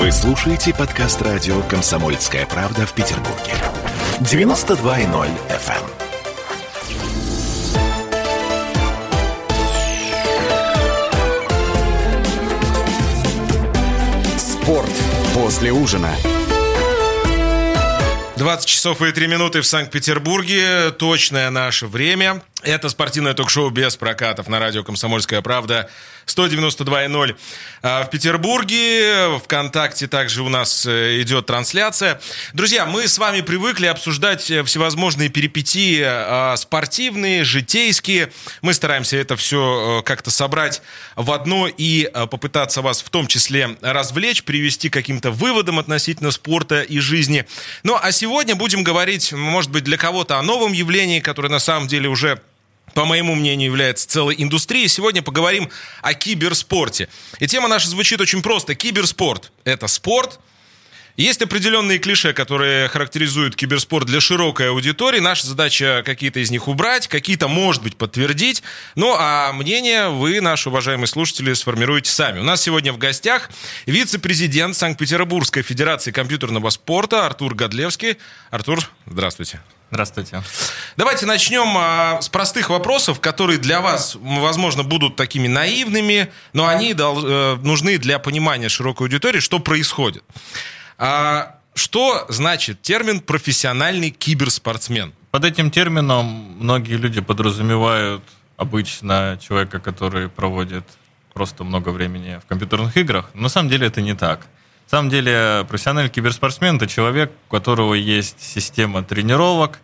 [0.00, 3.52] Вы слушаете подкаст радио «Комсомольская правда» в Петербурге.
[4.20, 5.84] 92.0 FM.
[14.38, 14.90] Спорт
[15.34, 16.08] после ужина.
[18.36, 20.92] 20 часов и 3 минуты в Санкт-Петербурге.
[20.92, 22.40] Точное наше время.
[22.62, 25.88] Это спортивное ток-шоу без прокатов на радио «Комсомольская правда».
[26.26, 27.36] 192.0
[27.82, 29.38] а, в Петербурге.
[29.42, 32.20] Вконтакте также у нас э, идет трансляция.
[32.52, 38.30] Друзья, мы с вами привыкли обсуждать э, всевозможные перипетии а, спортивные, житейские.
[38.62, 40.82] Мы стараемся это все э, как-то собрать
[41.16, 46.82] в одно и попытаться вас в том числе развлечь, привести к каким-то выводам относительно спорта
[46.82, 47.46] и жизни.
[47.82, 51.88] Ну, а сегодня будем говорить, может быть, для кого-то о новом явлении, которое на самом
[51.88, 52.40] деле уже
[52.94, 54.88] по моему мнению, является целой индустрией.
[54.88, 55.70] Сегодня поговорим
[56.02, 57.08] о киберспорте.
[57.38, 58.74] И тема наша звучит очень просто.
[58.74, 60.40] Киберспорт– это спорт.
[61.16, 65.18] Есть определенные клише, которые характеризуют киберспорт для широкой аудитории.
[65.18, 68.62] Наша задача какие-то из них убрать, какие-то, может быть, подтвердить.
[68.94, 72.40] Ну, а мнение вы, наши уважаемые слушатели, сформируете сами.
[72.40, 73.50] У нас сегодня в гостях
[73.86, 78.16] вице-президент Санкт-Петербургской Федерации компьютерного спорта Артур Годлевский.
[78.50, 79.60] Артур, здравствуйте.
[79.90, 80.42] Здравствуйте.
[80.96, 86.94] Давайте начнем а, с простых вопросов, которые для вас, возможно, будут такими наивными, но они
[86.94, 90.22] дол- э, нужны для понимания широкой аудитории, что происходит.
[90.96, 95.12] А, что значит термин профессиональный киберспортсмен?
[95.32, 96.24] Под этим термином
[96.60, 98.22] многие люди подразумевают
[98.56, 100.84] обычно человека, который проводит
[101.34, 103.30] просто много времени в компьютерных играх.
[103.34, 104.46] На самом деле это не так.
[104.90, 109.78] На самом деле профессиональный киберспортсмен– это человек, у которого есть система тренировок,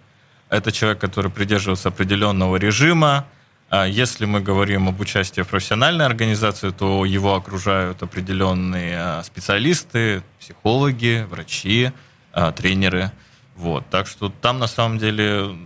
[0.51, 3.25] это человек, который придерживается определенного режима.
[3.71, 10.25] А если мы говорим об участии в профессиональной организации, то его окружают определенные а, специалисты,
[10.41, 11.93] психологи, врачи,
[12.33, 13.12] а, тренеры.
[13.55, 13.89] Вот.
[13.91, 15.57] Так что там на самом деле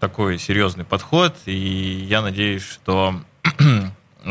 [0.00, 3.22] такой серьезный подход, и я надеюсь, что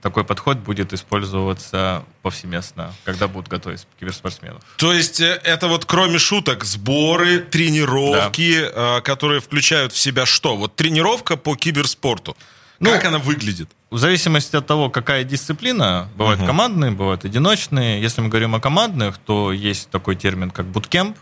[0.00, 4.62] такой подход будет использоваться повсеместно, когда будут готовить киберспортсменов.
[4.76, 8.98] То есть э, это вот кроме шуток сборы, тренировки, да.
[8.98, 10.56] Э, которые включают в себя что?
[10.56, 12.36] Вот тренировка по киберспорту.
[12.78, 13.68] Ну, как она выглядит?
[13.90, 16.46] В зависимости от того, какая дисциплина, бывают угу.
[16.46, 18.00] командные, бывают одиночные.
[18.00, 21.16] Если мы говорим о командных, то есть такой термин, как буткемп.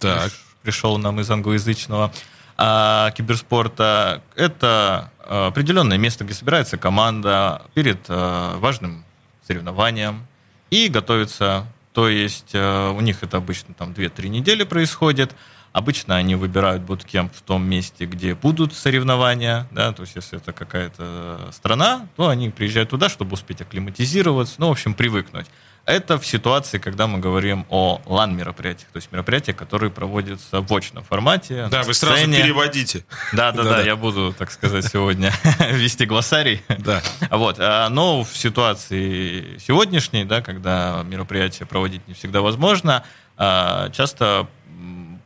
[0.00, 0.32] Так.
[0.62, 2.12] Пришел нам из англоязычного
[2.56, 4.22] а киберспорта.
[4.36, 9.04] Это Э, определенное место, где собирается команда перед э, важным
[9.46, 10.26] соревнованием
[10.70, 11.66] и готовится.
[11.92, 15.34] То есть э, у них это обычно там 2-3 недели происходит.
[15.72, 19.66] Обычно они выбирают буткемп в том месте, где будут соревнования.
[19.72, 19.92] Да?
[19.92, 24.72] То есть если это какая-то страна, то они приезжают туда, чтобы успеть акклиматизироваться, ну, в
[24.72, 25.46] общем, привыкнуть.
[25.86, 31.04] Это в ситуации, когда мы говорим о лан-мероприятиях, то есть мероприятия, которые проводятся в очном
[31.04, 31.68] формате.
[31.70, 33.04] Да, вы сразу переводите.
[33.32, 35.32] Да, да, да, я буду, так сказать, сегодня
[35.72, 36.62] вести глоссарий.
[36.78, 37.02] Да.
[37.30, 37.56] Вот.
[37.58, 43.04] А, но в ситуации сегодняшней, да, когда мероприятие проводить не всегда возможно,
[43.36, 44.48] а, часто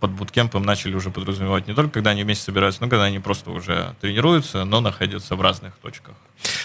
[0.01, 3.51] под буткемпом начали уже подразумевать не только, когда они вместе собираются, но когда они просто
[3.51, 6.15] уже тренируются, но находятся в разных точках.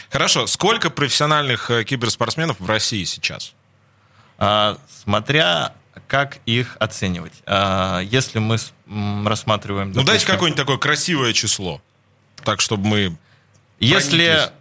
[0.09, 0.47] Хорошо.
[0.47, 3.53] Сколько профессиональных э, киберспортсменов в России сейчас?
[4.43, 5.73] А, смотря
[6.07, 7.33] как их оценивать.
[7.45, 8.57] А, если мы
[9.25, 9.91] рассматриваем...
[9.93, 11.81] Ну, дайте какое-нибудь такое красивое число,
[12.43, 13.17] так, чтобы мы...
[13.79, 14.51] Если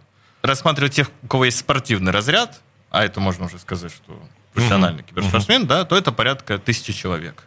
[0.41, 2.61] рассматривать тех, у кого есть спортивный разряд,
[2.91, 4.17] а это можно уже сказать, что
[4.53, 5.09] профессиональный угу.
[5.09, 5.67] киберспортсмен, угу.
[5.67, 7.43] да, то это порядка тысячи человек.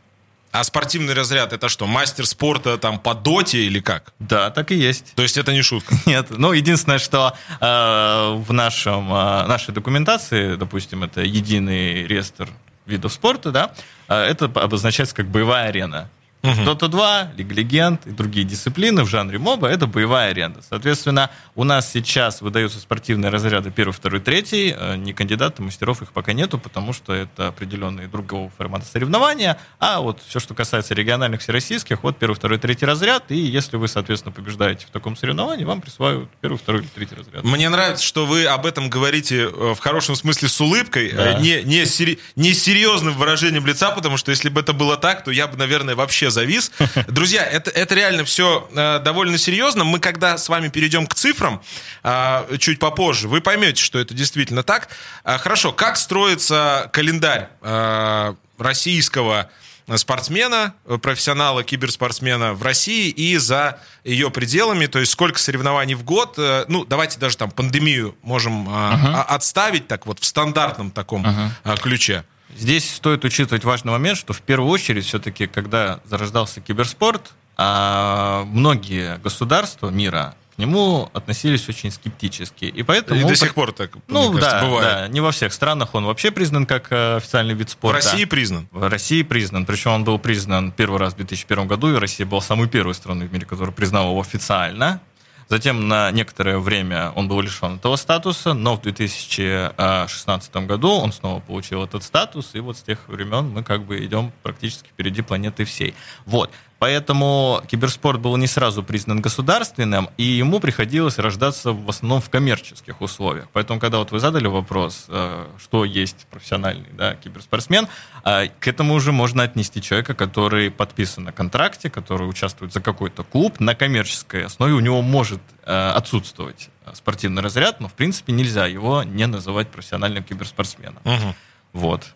[0.56, 4.14] А спортивный разряд это что, мастер спорта там по доте или как?
[4.18, 5.12] Да, так и есть.
[5.14, 5.94] То есть это не шутка?
[6.06, 12.48] Нет, ну единственное, что э, в нашем, э, нашей документации, допустим, это единый реестр
[12.86, 13.74] видов спорта, да,
[14.08, 16.08] э, это обозначается как боевая арена.
[16.42, 16.62] Угу.
[16.62, 20.60] Dota 2, Лига Легенд и другие дисциплины в жанре моба— это боевая аренда.
[20.68, 24.74] Соответственно, у нас сейчас выдаются спортивные разряды первый, второй, третий.
[24.76, 29.58] Э, не кандидаты, мастеров их пока нету, потому что это определенные другого формата соревнования.
[29.80, 33.24] А вот все, что касается региональных всероссийских, вот первый, второй, третий разряд.
[33.30, 37.42] И если вы, соответственно, побеждаете в таком соревновании, вам присваивают первый, второй или третий разряд.
[37.42, 41.38] Мне нравится, что вы об этом говорите э, в хорошем смысле с улыбкой, да.
[41.38, 45.24] Э, не, не, сери- не серьезным выражением лица, потому что если бы это было так,
[45.24, 46.70] то я бы, наверное, вообще завис.
[47.08, 49.84] Друзья, это, это реально все э, довольно серьезно.
[49.84, 51.62] Мы, когда с вами перейдем к цифрам
[52.02, 54.88] э, чуть попозже, вы поймете, что это действительно так.
[55.24, 59.50] Э, хорошо, как строится календарь э, российского
[59.94, 66.34] спортсмена, профессионала, киберспортсмена в России и за ее пределами, то есть сколько соревнований в год,
[66.38, 69.22] э, ну, давайте даже там пандемию можем uh-huh.
[69.28, 71.80] отставить так вот в стандартном таком uh-huh.
[71.80, 72.24] ключе.
[72.56, 79.18] Здесь стоит учитывать важный момент, что в первую очередь все-таки, когда зарождался киберспорт, а многие
[79.18, 82.64] государства мира к нему относились очень скептически.
[82.64, 83.20] И поэтому...
[83.20, 84.88] И до сих пор так, ну, кажется, да, бывает.
[84.88, 87.96] Да, не во всех странах он вообще признан как э, официальный вид В спорта.
[87.96, 88.66] России признан.
[88.70, 89.66] В России признан.
[89.66, 93.26] Причем он был признан первый раз в 2001 году, и Россия была самой первой страной
[93.26, 95.00] в мире, которая признала его официально.
[95.48, 101.40] Затем на некоторое время он был лишен этого статуса, но в 2016 году он снова
[101.40, 105.64] получил этот статус, и вот с тех времен мы как бы идем практически впереди планеты
[105.64, 105.94] всей.
[106.24, 106.50] Вот.
[106.78, 113.00] Поэтому киберспорт был не сразу признан государственным, и ему приходилось рождаться в основном в коммерческих
[113.00, 113.48] условиях.
[113.52, 117.88] Поэтому, когда вот вы задали вопрос, э, что есть профессиональный да, киберспортсмен,
[118.24, 123.24] э, к этому уже можно отнести человека, который подписан на контракте, который участвует за какой-то
[123.24, 124.74] клуб на коммерческой основе.
[124.74, 130.22] У него может э, отсутствовать спортивный разряд, но в принципе нельзя его не называть профессиональным
[130.22, 131.00] киберспортсменом.
[131.04, 131.34] Мгм.
[131.76, 132.14] Вот.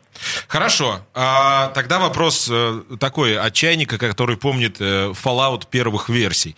[0.48, 1.06] Хорошо.
[1.14, 6.56] А, тогда вопрос э, такой от чайника, который помнит э, Fallout первых версий.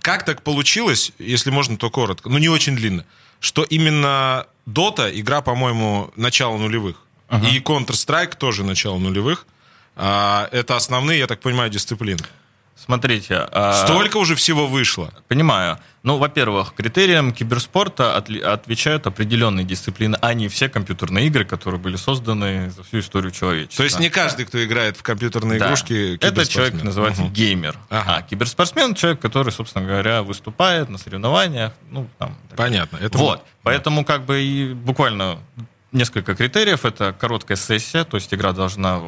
[0.00, 3.04] Как так получилось, если можно, то коротко, ну не очень длинно,
[3.40, 6.96] что именно Dota, игра, по-моему, начала нулевых,
[7.30, 9.46] и Counter-Strike тоже начало нулевых,
[9.96, 12.20] а, это основные, я так понимаю, дисциплины.
[12.84, 13.46] Смотрите.
[13.52, 15.12] а, Столько уже всего вышло.
[15.28, 15.78] Понимаю.
[16.04, 21.96] Ну, во-первых, критериям киберспорта отли- отвечают определенные дисциплины, а не все компьютерные игры, которые были
[21.96, 23.78] созданы за всю историю человечества.
[23.78, 25.66] То есть не каждый, кто играет в компьютерные Да.
[25.66, 27.32] игрушки, Это человек называется Мгм.
[27.32, 27.76] геймер.
[27.90, 28.16] Ага.
[28.18, 31.72] А киберспортсмен человек, который, собственно говоря, выступает на соревнованиях.
[31.90, 32.96] Ну, там, Понятно.
[32.98, 33.44] Это Вот.
[33.62, 35.38] Поэтому как бы и буквально
[35.92, 36.84] несколько критериев.
[36.84, 39.00] Это короткая сессия, то есть игра должна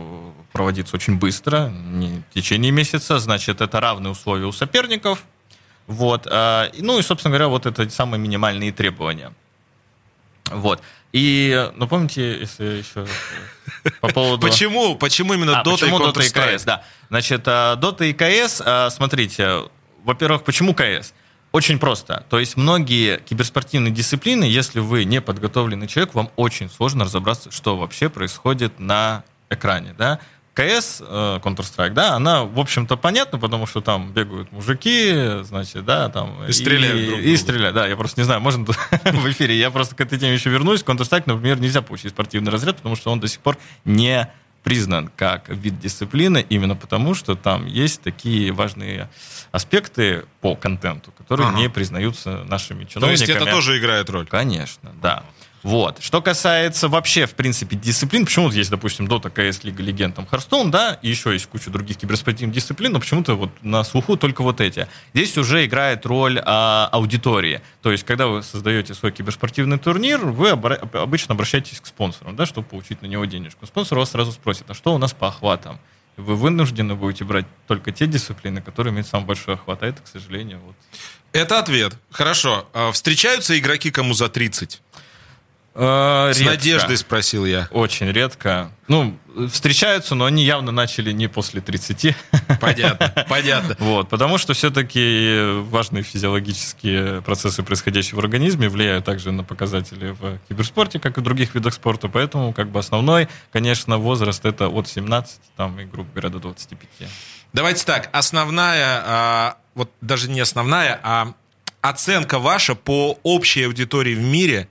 [0.53, 3.19] проводиться очень быстро, не в течение месяца.
[3.19, 5.25] Значит, это равные условия у соперников.
[5.87, 6.27] Вот.
[6.27, 9.33] и, Ну и, собственно говоря, вот это самые минимальные требования.
[10.51, 10.83] Вот.
[11.13, 13.07] И, ну, помните, если еще
[13.85, 14.47] э, по поводу...
[14.47, 14.97] Почему?
[14.97, 16.55] Почему именно А, Dota почему и Dota и?
[16.55, 16.85] CS, да.
[17.09, 18.15] Значит, Dota и
[18.65, 19.65] а, смотрите,
[20.05, 21.13] во-первых, почему CS?
[21.53, 22.25] Очень просто.
[22.31, 27.77] То есть многие киберспортивные дисциплины, если вы не подготовленный человек, вам очень сложно разобраться, что
[27.77, 30.21] вообще происходит на экране, да.
[30.55, 36.09] КС, э, Counter-Strike, да, она, в общем-то, понятна, потому что там бегают мужики, значит, да,
[36.09, 36.45] там...
[36.47, 37.37] И стреляют друг И, друга.
[37.39, 38.65] стреляют, да, я просто не знаю, можно
[39.05, 40.83] в эфире, я просто к этой теме еще вернусь.
[40.83, 44.29] Counter-Strike, например, нельзя получить спортивный разряд, потому что он до сих пор не
[44.63, 49.09] признан как вид дисциплины, именно потому что там есть такие важные
[49.53, 51.59] аспекты по контенту, которые Ага.
[51.59, 53.29] не признаются нашими То чиновниками.
[53.29, 54.27] есть это тоже играет роль?
[54.27, 55.23] Конечно, да.
[55.63, 56.03] Вот.
[56.03, 60.27] Что касается вообще, в принципе, дисциплин, почему вот есть, допустим, Dota, CS, Лига Легенд, там,
[60.31, 64.43] Hearthstone, да, и еще есть куча других киберспортивных дисциплин, но почему-то вот на слуху только
[64.43, 64.89] вот эти.
[65.13, 67.61] Здесь уже играет роль а, аудитории.
[67.83, 72.47] То есть, когда вы создаете свой киберспортивный турнир, вы обра- обычно обращаетесь к спонсору, да,
[72.47, 73.67] чтобы получить на него денежку.
[73.67, 75.79] Спонсор вас сразу спросит, а что у нас по охватам?
[76.17, 80.07] Вы вынуждены будете брать только те дисциплины, которые имеют самый большой охват, а это, к
[80.07, 80.75] сожалению, вот
[81.33, 81.97] Это ответ.
[82.11, 82.69] Хорошо.
[82.75, 84.83] А Встречаются игроки кому за 30?
[85.75, 86.55] Э, С редко.
[86.55, 87.69] надеждой спросил я.
[87.71, 88.73] Очень редко.
[88.89, 89.17] Ну,
[89.53, 92.17] встречаются, но они явно начали не после 30.
[92.61, 93.77] Понятно, понятно.
[93.79, 100.39] Вот, потому что все-таки важные физиологические процессы, происходящие в организме, влияют также на показатели в
[100.49, 102.09] киберспорте, как и в других видах спорта.
[102.09, 107.09] Поэтому, как бы основной, конечно, возраст это от 17, там, и, грубо говоря, до 25.
[107.53, 111.33] Давайте так, основная, а, вот даже не основная, а
[111.81, 114.69] оценка ваша по общей аудитории в мире,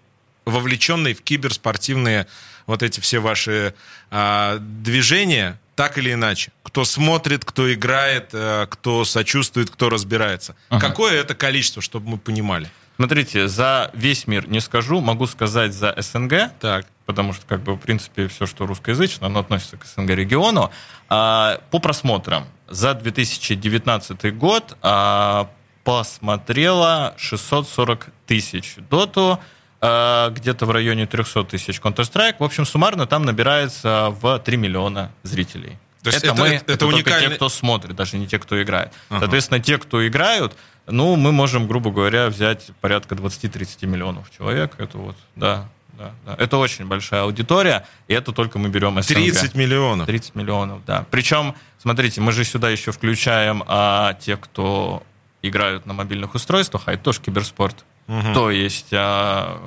[0.50, 2.28] вовлеченной в киберспортивные
[2.66, 3.74] вот эти все ваши
[4.12, 6.52] а, движения, так или иначе.
[6.64, 10.56] Кто смотрит, кто играет, а, кто сочувствует, кто разбирается.
[10.70, 12.70] Какое это количество, чтобы мы понимали?
[12.98, 16.86] Смотрите, за весь мир не скажу, могу сказать за СНГ, Так.
[17.06, 20.70] потому что, как бы, в принципе, все, что русскоязычно, оно относится к СНГ-региону.
[21.08, 25.50] А, По просмотрам за 2019 год а,
[25.86, 29.40] посмотрело 640 тысяч доту,
[29.82, 32.36] где-то в районе 300 тысяч Counter-Strike.
[32.40, 35.78] В общем, суммарно там набирается в 3 миллиона зрителей.
[36.04, 38.62] То есть это- мы, это- это только уникальный- те, кто смотрит, даже не те, кто
[38.62, 38.92] играет.
[39.10, 39.20] Ага.
[39.22, 40.56] Соответственно, те, кто играют,
[40.88, 44.74] ну, мы можем, грубо говоря, взять порядка 20-30 миллионов человек.
[44.78, 45.68] Это вот, да,
[45.98, 46.36] да, да.
[46.38, 49.16] Это очень большая аудитория, и это только мы берем СНГ.
[49.16, 50.08] 30 миллионов.
[50.08, 51.06] 30 миллионов, да.
[51.12, 55.04] Причем, смотрите, мы же сюда еще включаем а, те, кто
[55.42, 57.86] играют на мобильных устройствах, а это тоже киберспорт.
[58.34, 59.62] То есть а,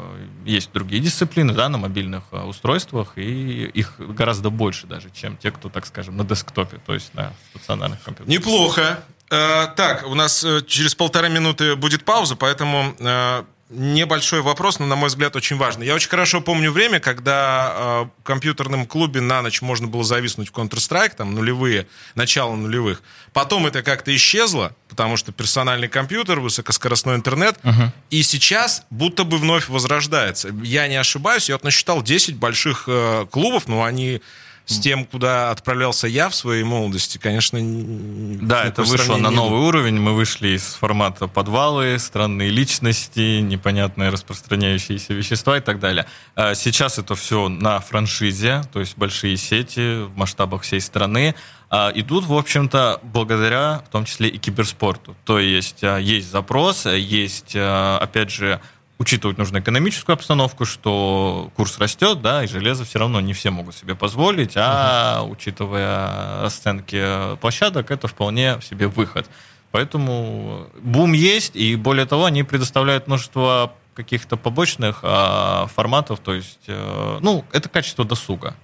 [0.44, 5.52] есть другие дисциплины, да, на мобильных а, устройствах, и их гораздо больше даже, чем те,
[5.52, 8.40] кто, так скажем, на десктопе, то есть на стационарных компьютерах.
[8.40, 9.04] Неплохо.
[9.30, 14.86] Э, так, у нас э, через полтора минуты будет пауза, поэтому э, небольшой вопрос, но,
[14.86, 15.86] на мой взгляд, очень важный.
[15.86, 20.50] Я очень хорошо помню время, когда э, в компьютерном клубе на ночь можно было зависнуть
[20.50, 23.02] в Counter-Strike, там нулевые, начало нулевых.
[23.32, 27.58] Потом это как-то исчезло, потому что персональный компьютер, высокоскоростной интернет.
[27.62, 27.88] Uh-huh.
[28.10, 30.54] И сейчас будто бы вновь возрождается.
[30.62, 34.20] Я не ошибаюсь, я вот насчитал 10 больших э, клубов, но они
[34.64, 39.98] с тем, куда отправлялся я в своей молодости, конечно, да, это вышло на новый уровень.
[39.98, 46.06] Мы вышли из формата подвалы, странные личности, непонятные распространяющиеся вещества и так далее.
[46.36, 51.34] А сейчас это все на франшизе, то есть большие сети в масштабах всей страны.
[51.68, 55.16] А, и тут, в общем-то, благодаря в том числе и киберспорту.
[55.24, 58.60] То есть а, есть запрос, есть, опять же,
[59.02, 63.74] учитывать нужно экономическую обстановку, что курс растет, да, и железо все равно не все могут
[63.74, 65.30] себе позволить, а uh-huh.
[65.30, 69.28] учитывая оценки площадок, это вполне себе выход.
[69.72, 76.64] Поэтому бум есть, и более того, они предоставляют множество каких-то побочных а, форматов, то есть,
[76.68, 78.54] а, ну, это качество досуга.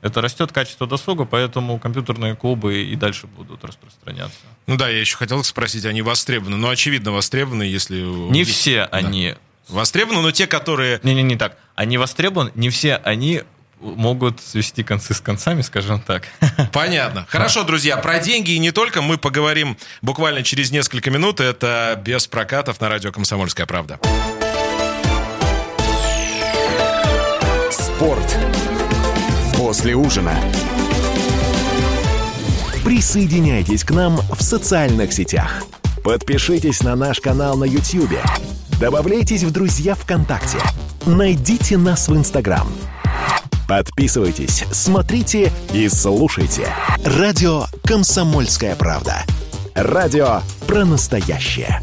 [0.00, 4.38] Это растет качество досуга, поэтому компьютерные клубы и дальше будут распространяться.
[4.68, 6.56] Ну да, я еще хотел спросить, они востребованы?
[6.56, 8.00] Ну, очевидно, востребованы, если...
[8.30, 8.98] Не все да.
[8.98, 9.34] они
[9.68, 11.00] Востребованы, но те, которые...
[11.02, 11.56] Не-не, не так.
[11.74, 13.42] Они востребованы, не все они
[13.80, 16.24] могут свести концы с концами, скажем так.
[16.72, 17.26] Понятно.
[17.28, 21.40] Хорошо, друзья, про деньги и не только мы поговорим буквально через несколько минут.
[21.40, 24.00] Это без прокатов на радио «Комсомольская правда».
[27.70, 28.36] Спорт
[29.56, 30.34] после ужина.
[32.84, 35.62] Присоединяйтесь к нам в социальных сетях.
[36.02, 38.18] Подпишитесь на наш канал на YouTube
[38.80, 40.58] Добавляйтесь в друзья ВКонтакте.
[41.04, 42.68] Найдите нас в Инстаграм.
[43.66, 46.68] Подписывайтесь, смотрите и слушайте.
[47.04, 49.24] Радио «Комсомольская правда».
[49.74, 51.82] Радио про настоящее.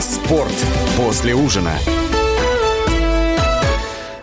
[0.00, 0.54] Спорт
[0.96, 1.72] после ужина.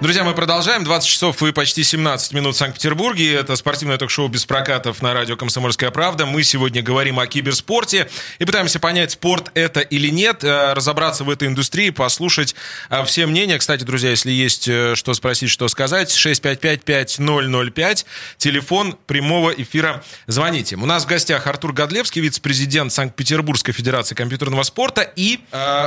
[0.03, 0.83] Друзья, мы продолжаем.
[0.83, 3.36] 20 часов и почти 17 минут в Санкт-Петербурге.
[3.36, 6.25] Это спортивное ток-шоу без прокатов на радио «Комсомольская правда».
[6.25, 11.29] Мы сегодня говорим о киберспорте и пытаемся понять, спорт это или нет, э, разобраться в
[11.29, 12.53] этой индустрии, послушать
[12.89, 13.57] э, все мнения.
[13.57, 18.05] Кстати, друзья, если есть э, что спросить, что сказать, 655-5005,
[18.36, 20.75] телефон прямого эфира звоните.
[20.75, 25.39] У нас в гостях Артур Годлевский, вице-президент Санкт-Петербургской федерации компьютерного спорта и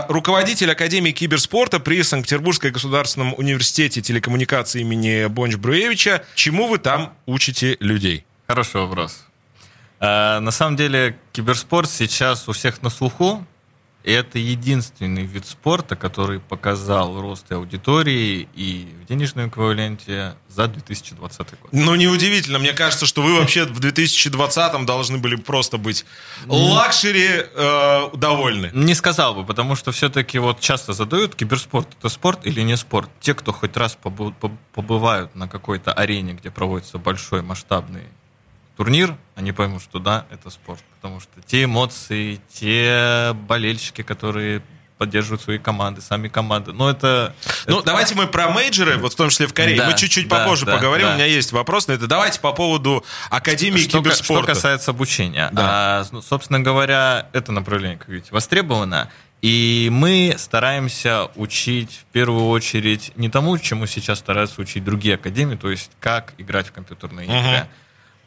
[0.08, 6.25] руководитель Академии киберспорта при Санкт-Петербургской государственном университете телекоммуникации имени Бонч-Бруевича.
[6.34, 8.25] Чему вы там учите людей?
[8.46, 9.26] Хороший вопрос.
[10.00, 13.44] Э, на самом деле киберспорт сейчас у всех на слуху.
[14.06, 21.70] Это единственный вид спорта, который показал рост аудитории и в денежном эквиваленте за 2020 год.
[21.72, 22.60] Ну, неудивительно.
[22.60, 26.06] Мне кажется, что вы вообще в 2020 должны были просто быть
[26.47, 28.70] luxury э, довольны.
[28.72, 33.10] Не сказал бы, потому что все-таки вот часто задают, киберспорт это спорт или не спорт.
[33.18, 33.98] Те, кто хоть раз
[34.72, 38.04] побывают на какой-то арене, где проводится большой масштабный
[38.76, 40.80] турнир, они поймут, что да, это спорт.
[41.00, 44.62] Потому что те эмоции, те болельщики, которые
[44.99, 46.73] поддерживают свои команды, сами команды.
[46.73, 47.35] Но это...
[47.66, 47.87] Ну, это...
[47.87, 50.64] давайте мы про мейджеры, вот в том числе в Корее, да, мы чуть-чуть да, попозже
[50.64, 51.12] да, поговорим, да.
[51.12, 52.06] у меня есть вопрос на это.
[52.06, 54.45] Давайте по поводу Академии что, киберспорта.
[54.45, 55.50] Что касается обучения.
[55.52, 55.62] Да.
[55.68, 59.11] А, ну, собственно говоря, это направление, как видите, востребовано.
[59.42, 65.56] И мы стараемся учить в первую очередь не тому, чему сейчас стараются учить другие академии,
[65.56, 67.37] то есть как играть в компьютерные игры.
[67.37, 67.66] Uh-huh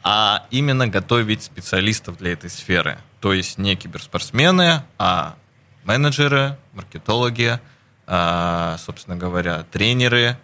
[0.02, 2.98] а именно готовить специалистов для этой сферы.
[3.20, 5.36] То есть не киберспортсмены, а
[5.84, 7.60] менеджеры, маркетологи,
[8.06, 10.38] а, собственно говоря, тренеры,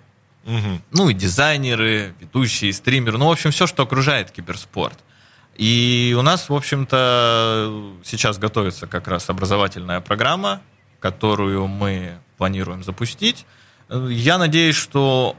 [0.45, 0.81] угу.
[0.93, 4.99] ну и дизайнеры, ведущие, стримеры, ну, в общем, все, что окружает киберспорт.
[5.57, 10.61] И у нас, в общем-то, сейчас готовится как раз образовательная программа,
[11.01, 13.47] которую мы планируем запустить.
[13.89, 15.37] Я надеюсь, что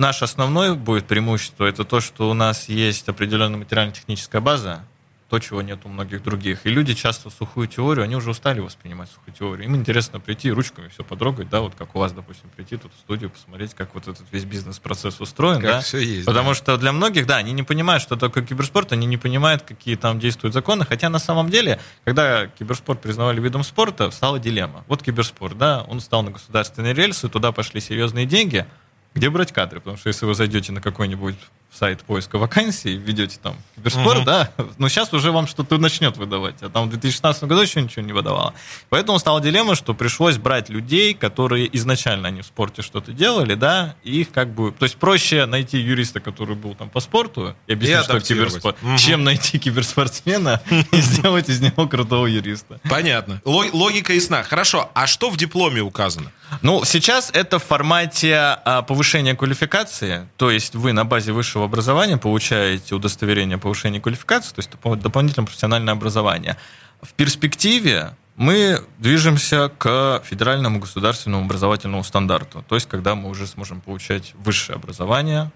[0.00, 4.84] наше основное будет преимущество это то, что у нас есть определенная материально-техническая база,
[5.28, 6.66] то, чего нет у многих других.
[6.66, 9.64] И люди часто сухую теорию, они уже устали воспринимать сухую теорию.
[9.66, 12.98] Им интересно прийти ручками все подрогать, да, вот как у вас, допустим, прийти тут в
[12.98, 15.80] студию, посмотреть, как вот этот весь бизнес-процесс устроен, как да.
[15.82, 16.26] все есть.
[16.26, 16.54] Потому да.
[16.56, 20.18] что для многих, да, они не понимают, что такое киберспорт, они не понимают, какие там
[20.18, 24.84] действуют законы, хотя на самом деле, когда киберспорт признавали видом спорта, стала дилемма.
[24.88, 28.66] Вот киберспорт, да, он стал на государственные рельсы, туда пошли серьезные деньги,
[29.14, 29.80] где брать кадры?
[29.80, 31.36] Потому что если вы зайдете на какой-нибудь
[31.72, 34.26] сайт поиска вакансий, введете там киберспорт, угу.
[34.26, 38.04] да, но сейчас уже вам что-то начнет выдавать, а там в 2016 году еще ничего
[38.04, 38.54] не выдавало.
[38.88, 43.94] Поэтому стала дилемма, что пришлось брать людей, которые изначально они в спорте что-то делали, да,
[44.02, 44.72] и их как бы...
[44.72, 48.76] То есть проще найти юриста, который был там по спорту, и объяснить, и что киберспорт,
[48.82, 48.96] угу.
[48.96, 50.60] чем найти киберспортсмена
[50.92, 52.80] и сделать из него крутого юриста.
[52.88, 53.40] Понятно.
[53.44, 54.42] Логика ясна.
[54.42, 56.32] Хорошо, а что в дипломе указано?
[56.62, 62.16] Ну, сейчас это в формате а, повышения квалификации, то есть вы на базе высшего образования
[62.16, 66.56] получаете удостоверение повышения квалификации, то есть дополнительное профессиональное образование.
[67.02, 73.80] В перспективе мы движемся к федеральному государственному образовательному стандарту, то есть когда мы уже сможем
[73.80, 75.50] получать высшее образование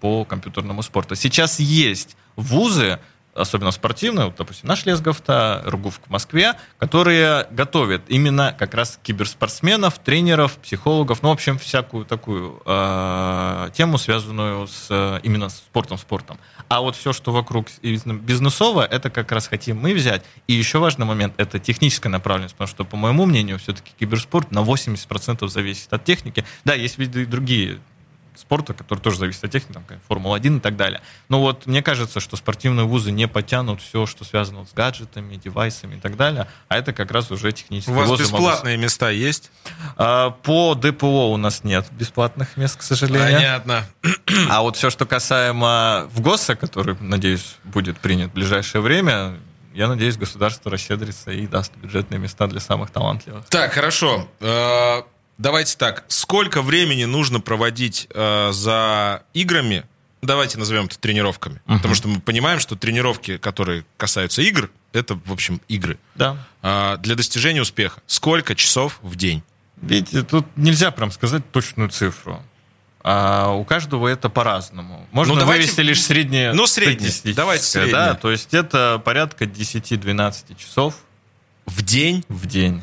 [0.00, 1.14] по компьютерному спорту.
[1.14, 2.98] Сейчас есть вузы,
[3.34, 9.98] особенно спортивные, вот, допустим, наш Лесговта, Ругув в Москве, которые готовят именно как раз киберспортсменов,
[9.98, 16.38] тренеров, психологов, ну, в общем, всякую такую э, тему, связанную с именно спортом, спортом.
[16.68, 20.24] А вот все, что вокруг бизнесово, это как раз хотим мы взять.
[20.46, 24.60] И еще важный момент– это техническая направленность, потому что, по моему мнению, все-таки киберспорт на
[24.60, 26.44] 80% зависит от техники.
[26.64, 27.80] Да, есть виды другие
[28.40, 31.00] спорта, который тоже зависит от техники, там, Формула-1 и так далее.
[31.28, 35.96] Но вот мне кажется, что спортивные вузы не потянут все, что связано с гаджетами, девайсами
[35.96, 38.84] и так далее, а это как раз уже технические У вас бесплатные могут...
[38.84, 39.50] места есть?
[39.96, 43.32] А, по ДПО у нас нет бесплатных мест, к сожалению.
[43.32, 43.86] Понятно.
[44.48, 49.38] А вот все, что касаемо в ГОСа, который, надеюсь, будет принят в ближайшее время,
[49.74, 53.46] я надеюсь, государство расщедрится и даст бюджетные места для самых талантливых.
[53.46, 54.28] Так, хорошо.
[55.40, 59.84] Э, давайте так, сколько времени нужно проводить э, за играми,
[60.22, 61.76] давайте назовем это тренировками, uh-huh.
[61.76, 65.98] потому что мы понимаем, что тренировки, которые касаются игр, это, в общем, игры.
[66.14, 66.36] Да.
[66.62, 68.00] Э, для достижения успеха.
[68.06, 69.42] Сколько часов в день?
[69.80, 72.42] Видите, тут нельзя прям сказать точную цифру.
[73.02, 75.08] А у каждого это по-разному.
[75.10, 76.52] Можно ну, давайте, вывести лишь среднее.
[76.52, 77.10] Ну, среднее.
[77.34, 77.94] Давайте среднее.
[77.94, 78.14] Да?
[78.14, 80.96] То есть это порядка 10-12 часов.
[81.64, 82.26] В день?
[82.28, 82.82] В день.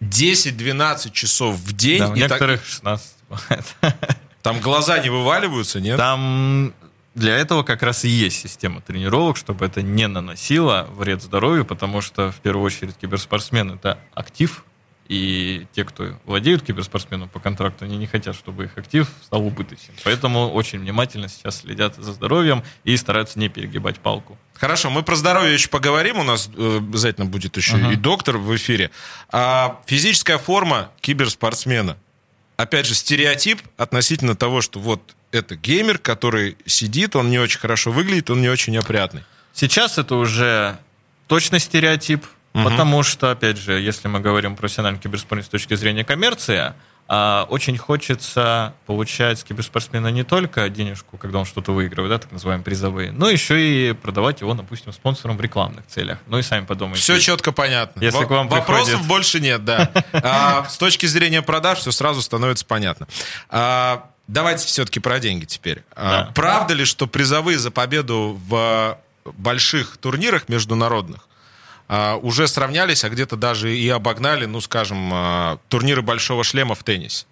[0.00, 2.00] 10-12 часов в день.
[2.00, 2.68] Да, у некоторых так...
[2.68, 3.64] 16 бывает.
[4.42, 5.96] Там глаза не вываливаются, нет?
[5.96, 6.72] Там
[7.16, 12.00] для этого как раз и есть система тренировок, чтобы это не наносило вред здоровью, потому
[12.00, 14.64] что в первую очередь киберспортсмен это актив,
[15.08, 19.96] и те, кто владеют киберспортсменом по контракту, они не хотят, чтобы их актив стал убыточным.
[20.04, 24.38] Поэтому очень внимательно сейчас следят за здоровьем и стараются не перегибать палку.
[24.54, 26.18] Хорошо, мы про здоровье еще поговорим.
[26.18, 27.92] У нас э, обязательно будет еще uh-huh.
[27.92, 28.90] и доктор в эфире.
[29.30, 31.96] А физическая форма киберспортсмена.
[32.56, 37.92] Опять же, стереотип относительно того, что вот это геймер, который сидит, он не очень хорошо
[37.92, 39.24] выглядит, он не очень опрятный.
[39.52, 40.78] Сейчас это уже
[41.26, 42.24] точно стереотип.
[42.56, 42.64] Угу.
[42.64, 46.72] Потому что, опять же, если мы говорим про профессиональный киберспорт с точки зрения коммерции,
[47.06, 52.32] а, очень хочется получать с киберспортсмена не только денежку, когда он что-то выигрывает, да, так
[52.32, 56.18] называемые призовые, но еще и продавать его, допустим, спонсорам в рекламных целях.
[56.26, 57.02] Ну и сами подумайте.
[57.02, 58.00] Все четко понятно.
[58.00, 59.08] Если В- к вам Вопросов приходит...
[59.08, 59.92] больше нет, да.
[60.12, 63.06] А, с точки зрения продаж все сразу становится понятно.
[63.50, 65.84] А, давайте все-таки про деньги теперь.
[65.94, 66.32] Да.
[66.34, 71.28] Правда ли, что призовые за победу в больших турнирах международных
[71.88, 76.82] а, уже сравнялись, а где-то даже и обогнали, ну, скажем, а, турниры большого шлема в
[76.82, 77.26] теннисе.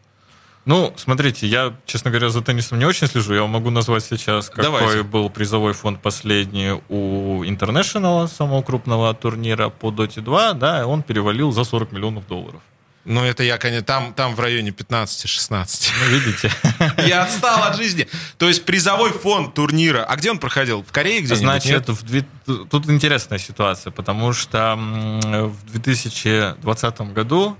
[0.65, 3.35] Ну, смотрите, я, честно говоря, за теннисом не очень слежу.
[3.35, 5.03] Я могу назвать сейчас, какой Давайте.
[5.03, 10.53] был призовой фонд последний у International, самого крупного турнира по Dota 2.
[10.55, 12.63] Да, он перевалил за 40 миллионов долларов.
[13.05, 15.93] Ну, это я, конечно, там, там в районе 15-16.
[16.01, 16.51] Ну, видите.
[17.07, 18.09] Я отстал от жизни.
[18.39, 20.05] То есть призовой фонд турнира.
[20.05, 20.83] А где он проходил?
[20.83, 21.39] В Корее где-нибудь?
[21.39, 27.59] Значит, в, тут интересная ситуация, потому что в 2020 году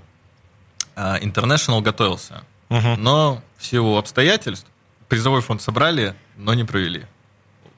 [0.95, 2.43] а, International готовился.
[2.69, 2.95] Угу.
[2.97, 4.67] Но в силу обстоятельств
[5.07, 7.05] призовой фонд собрали, но не провели.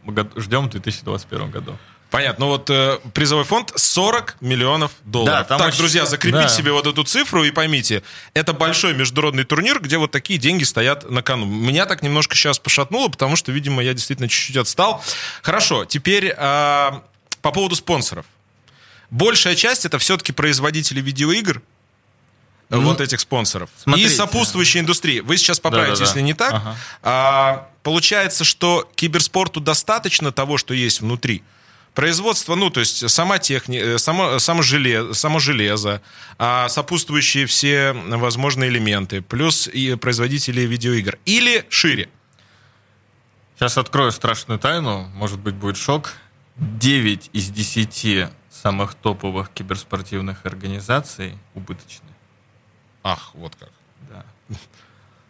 [0.03, 1.77] Мы ждем в 2021 году.
[2.17, 2.45] Понятно.
[2.45, 5.38] Ну вот э, призовой фонд 40 миллионов долларов.
[5.38, 5.77] Да, там так, очень...
[5.77, 6.49] друзья, закрепите да.
[6.49, 8.01] себе вот эту цифру и поймите,
[8.34, 11.45] это большой международный турнир, где вот такие деньги стоят на кону.
[11.45, 15.03] Меня так немножко сейчас пошатнуло, потому что, видимо, я действительно чуть-чуть отстал.
[15.43, 16.91] Хорошо, теперь э,
[17.43, 18.25] по поводу спонсоров.
[19.12, 21.62] Большая часть это все-таки производители видеоигр,
[22.69, 23.69] ну, вот этих спонсоров.
[23.77, 24.10] Смотрите.
[24.10, 25.19] И сопутствующей индустрии.
[25.19, 26.53] Вы сейчас поправите, да, да, если не так.
[26.53, 26.75] Ага.
[27.03, 31.43] А, получается, что киберспорту достаточно того, что есть внутри.
[31.97, 35.99] Производство, ну, то есть сама техника, э, само, само, железо, само железо,
[36.38, 41.17] а сопутствующие все возможные элементы, плюс и производители видеоигр.
[41.25, 42.07] Или шире.
[43.55, 46.13] Сейчас открою страшную тайну, может быть, будет шок.
[46.57, 52.10] 9 из 10 самых топовых киберспортивных организаций убыточны.
[53.01, 53.71] Ах, вот как.
[54.07, 54.23] Да.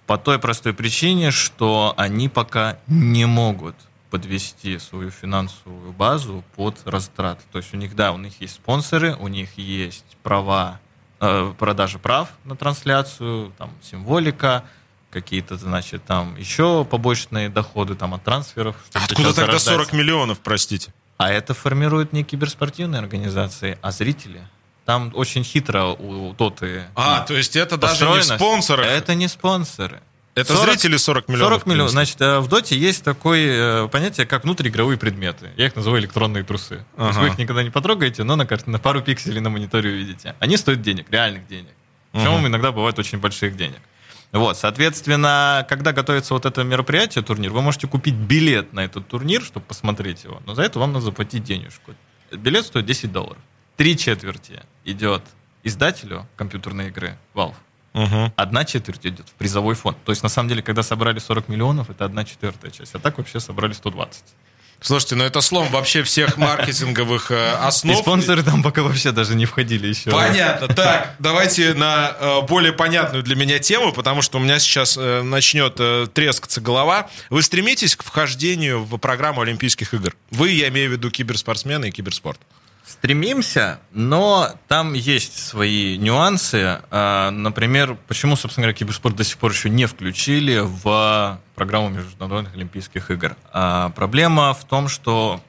[0.06, 3.76] По той простой причине, что они пока не могут
[4.10, 7.44] подвести свою финансовую базу под растраты.
[7.52, 10.80] То есть у них, да, у них есть спонсоры, у них есть права,
[11.20, 14.64] э, продажи прав на трансляцию, там, символика,
[15.10, 18.76] какие-то, значит, там еще побочные доходы там от трансферов.
[18.94, 20.94] Откуда тогда 40 миллионов, простите?
[21.18, 24.42] А это формируют не киберспортивные организации, а зрители.
[24.86, 26.86] Там очень хитро у Доты.
[26.96, 28.86] А, то есть это даже не спонсоры?
[28.86, 30.02] Это не спонсоры.
[30.38, 31.54] Это 40, зрители 40 миллионов?
[31.54, 31.92] 40 миллионов.
[31.92, 35.52] Значит, э, в Доте есть такое э, понятие, как внутриигровые предметы.
[35.58, 36.86] Я их называю электронные трусы.
[36.96, 37.06] Ага.
[37.06, 39.90] То есть вы их никогда не потрогаете, но на, карте, на пару пикселей на мониторе
[39.90, 40.36] увидите.
[40.40, 41.74] Они стоят денег, реальных денег.
[42.12, 42.48] Причем ага.
[42.48, 43.80] иногда бывает очень больших денег.
[44.32, 49.42] Вот, соответственно, когда готовится вот это мероприятие, турнир, вы можете купить билет на этот турнир,
[49.42, 51.94] чтобы посмотреть его, но за это вам надо заплатить денежку.
[52.32, 53.42] Билет стоит 10 долларов.
[53.78, 55.24] Три четверти идет
[55.64, 57.56] издателю компьютерной игры Valve.
[57.98, 58.34] Угу.
[58.36, 59.98] Одна четверть идет в призовой фонд.
[60.06, 62.94] То есть, на самом деле, когда собрали 40 миллионов, это одна четвертая часть.
[62.94, 64.24] А так вообще собрали 120.
[64.80, 67.98] Слушайте, ну это слом вообще всех маркетинговых э, основ.
[67.98, 70.12] И спонсоры там пока вообще даже не входили еще.
[70.12, 70.68] Понятно.
[70.68, 75.24] Так, давайте на э, более понятную для меня тему, потому что у меня сейчас э,
[75.24, 77.10] начнет трескаться голова.
[77.32, 80.16] Вы стремитесь к вхождению в программу Олимпийских игр?
[80.30, 82.40] Вы, я имею в виду киберспортсмены и киберспорт.
[82.98, 86.82] Стремимся, но там есть свои нюансы.
[86.90, 92.56] А, например, почему, собственно говоря, киберспорт до сих пор еще не включили в программу Международных
[92.56, 93.36] Олимпийских игр?
[93.54, 95.40] А, проблема в том, что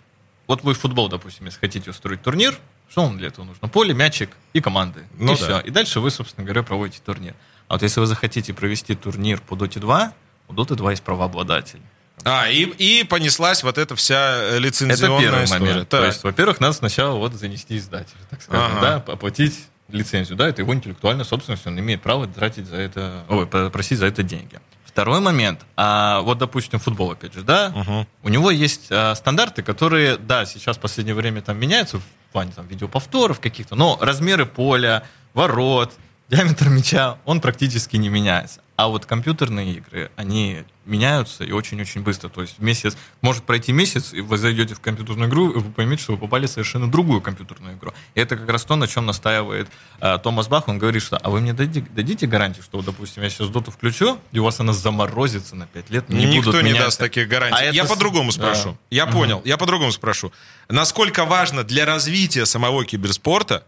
[0.47, 2.55] вот вы в футбол, допустим, если хотите устроить турнир,
[2.91, 3.67] что вам для этого нужно?
[3.69, 5.05] Поле, мячик и команды.
[5.19, 5.43] Ну, и да.
[5.43, 5.61] все.
[5.61, 7.35] И дальше вы, собственно говоря, проводите турнир.
[7.69, 10.13] А вот если вы захотите провести турнир по Dota 2,
[10.49, 11.81] у Dota 2 есть правообладатель.
[12.25, 15.61] А, и, и понеслась вот эта вся лицензионная Это первый история.
[15.61, 15.89] момент.
[15.89, 16.01] Так.
[16.01, 18.81] То есть, во-первых, надо сначала вот занести издателя, так сказать, ага.
[19.07, 23.47] да, оплатить лицензию, да, это его интеллектуальная собственность, он имеет право тратить за это, ой,
[23.47, 24.61] просить за это деньги.
[24.85, 28.07] Второй момент, а, вот, допустим, футбол, опять же, да, угу.
[28.23, 32.03] у него есть а, стандарты, которые, да, сейчас в последнее время там меняются в
[32.33, 35.05] плане там видеоповторов каких-то, но размеры поля,
[35.35, 35.95] ворот,
[36.29, 38.61] диаметр мяча, он практически не меняется.
[38.77, 42.29] А вот компьютерные игры, они меняются и очень-очень быстро.
[42.29, 46.03] То есть месяц, может пройти месяц, и вы зайдете в компьютерную игру, и вы поймете,
[46.03, 47.93] что вы попали в совершенно другую компьютерную игру.
[48.15, 49.69] И это как раз то, на чем настаивает
[50.01, 50.69] э, Томас Бах.
[50.69, 54.19] Он говорит, что а вы мне дадите, дадите гарантию, что, допустим, я сейчас доту включу,
[54.31, 56.87] и у вас она заморозится на 5 лет, не Никто будут не меняться.
[56.87, 57.59] даст таких гарантий.
[57.59, 57.93] А я это...
[57.93, 58.71] по-другому спрошу.
[58.71, 58.79] Да.
[58.91, 59.15] Я угу.
[59.15, 60.33] понял, я по-другому спрошу.
[60.69, 63.65] Насколько важно для развития самого киберспорта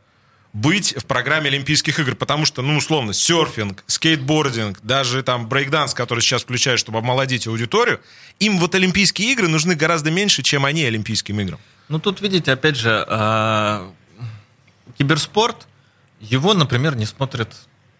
[0.52, 6.20] быть в программе Олимпийских игр, потому что, ну, условно, серфинг, скейтбординг, даже там брейкданс, который
[6.20, 8.00] сейчас включают, чтобы омолодить аудиторию,
[8.40, 11.60] им вот Олимпийские игры нужны гораздо меньше, чем они Олимпийским играм.
[11.88, 13.90] Ну, тут, видите, опять же, э,
[14.98, 15.66] киберспорт,
[16.20, 17.54] его, например, не смотрят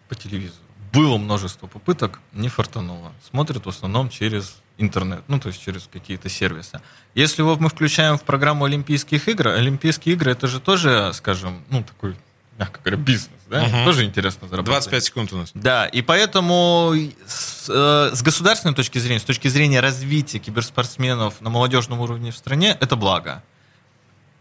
[0.09, 0.59] по телевизору.
[0.93, 3.13] Было множество попыток, не фартануло.
[3.29, 6.81] Смотрят в основном через интернет, ну, то есть через какие-то сервисы.
[7.15, 11.83] Если его мы включаем в программу Олимпийских игр, Олимпийские игры, это же тоже, скажем, ну,
[11.83, 12.15] такой
[12.61, 13.63] мягко говоря, бизнес, да?
[13.63, 13.85] Угу.
[13.85, 14.83] Тоже интересно заработать.
[14.83, 15.51] 25 секунд у нас.
[15.53, 16.93] Да, и поэтому
[17.25, 22.37] с, э, с государственной точки зрения, с точки зрения развития киберспортсменов на молодежном уровне в
[22.37, 23.43] стране, это благо.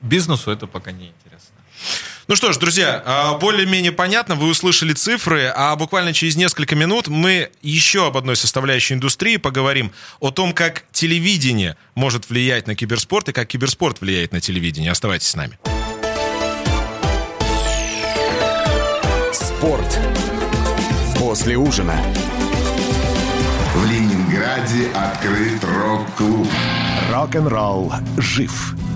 [0.02, 1.56] Бизнесу это пока не интересно.
[2.28, 7.09] Ну что ж, друзья, а, более-менее понятно, вы услышали цифры, а буквально через несколько минут
[7.09, 13.30] мы еще об одной составляющей индустрии поговорим, о том, как телевидение может влиять на киберспорт
[13.30, 14.92] и как киберспорт влияет на телевидение.
[14.92, 15.59] Оставайтесь с нами.
[19.60, 20.00] Спорт.
[21.18, 21.94] После ужина.
[23.74, 26.48] В Ленинграде открыт рок-клуб.
[27.12, 28.74] Рок-н-ролл жив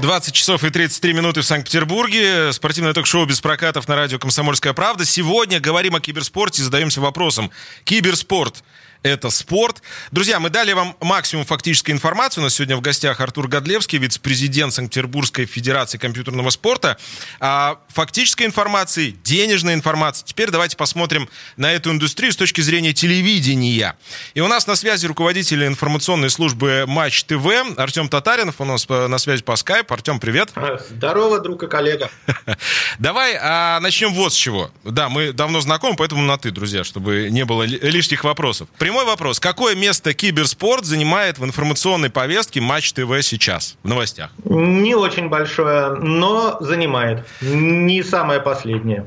[0.00, 2.52] 20 часов и 33 минуты в Санкт-Петербурге.
[2.52, 5.04] Спортивное ток-шоу без прокатов на радио «Комсомольская правда».
[5.04, 7.50] Сегодня говорим о киберспорте и задаемся вопросом.
[7.84, 8.64] Киберспорт
[9.02, 9.82] это спорт.
[10.10, 12.40] Друзья, мы дали вам максимум фактической информации.
[12.40, 16.98] У нас сегодня в гостях Артур Годлевский, вице-президент Санкт-Петербургской Федерации компьютерного спорта.
[17.40, 20.24] А фактической информации, денежной информации.
[20.26, 23.96] Теперь давайте посмотрим на эту индустрию с точки зрения телевидения.
[24.34, 28.60] И у нас на связи руководитель информационной службы Матч ТВ Артем Татаринов.
[28.60, 29.94] У нас на связи по скайпу.
[29.94, 30.52] Артем, привет.
[30.90, 32.10] Здорово, друг и коллега.
[32.98, 34.70] Давай а, начнем вот с чего.
[34.84, 38.68] Да, мы давно знакомы, поэтому на ты, друзья, чтобы не было лишних вопросов.
[38.90, 39.38] Прямой вопрос.
[39.38, 44.32] Какое место киберспорт занимает в информационной повестке Матч ТВ сейчас в новостях?
[44.44, 47.24] Не очень большое, но занимает.
[47.40, 49.06] Не самое последнее.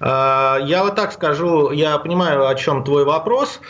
[0.00, 3.60] А, я вот так скажу, я понимаю, о чем твой вопрос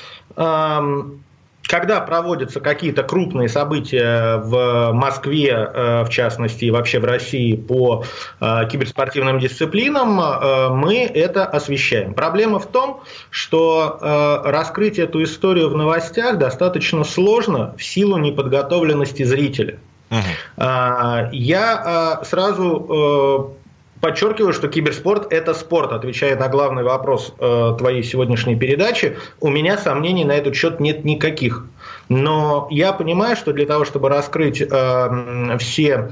[1.71, 8.03] когда проводятся какие-то крупные события в Москве, э, в частности, и вообще в России по
[8.41, 12.15] э, киберспортивным дисциплинам, э, мы это освещаем.
[12.15, 19.79] Проблема в том, что раскрыть эту историю в новостях достаточно сложно в силу неподготовленности зрителя.
[20.11, 21.29] Uh-huh.
[21.33, 23.57] Я сразу
[24.01, 29.19] Подчеркиваю, что киберспорт– это спорт, отвечая на главный вопрос э, твоей сегодняшней передачи.
[29.41, 31.67] У меня сомнений на этот счет нет никаких.
[32.09, 36.11] Но я понимаю, что для того, чтобы раскрыть э, все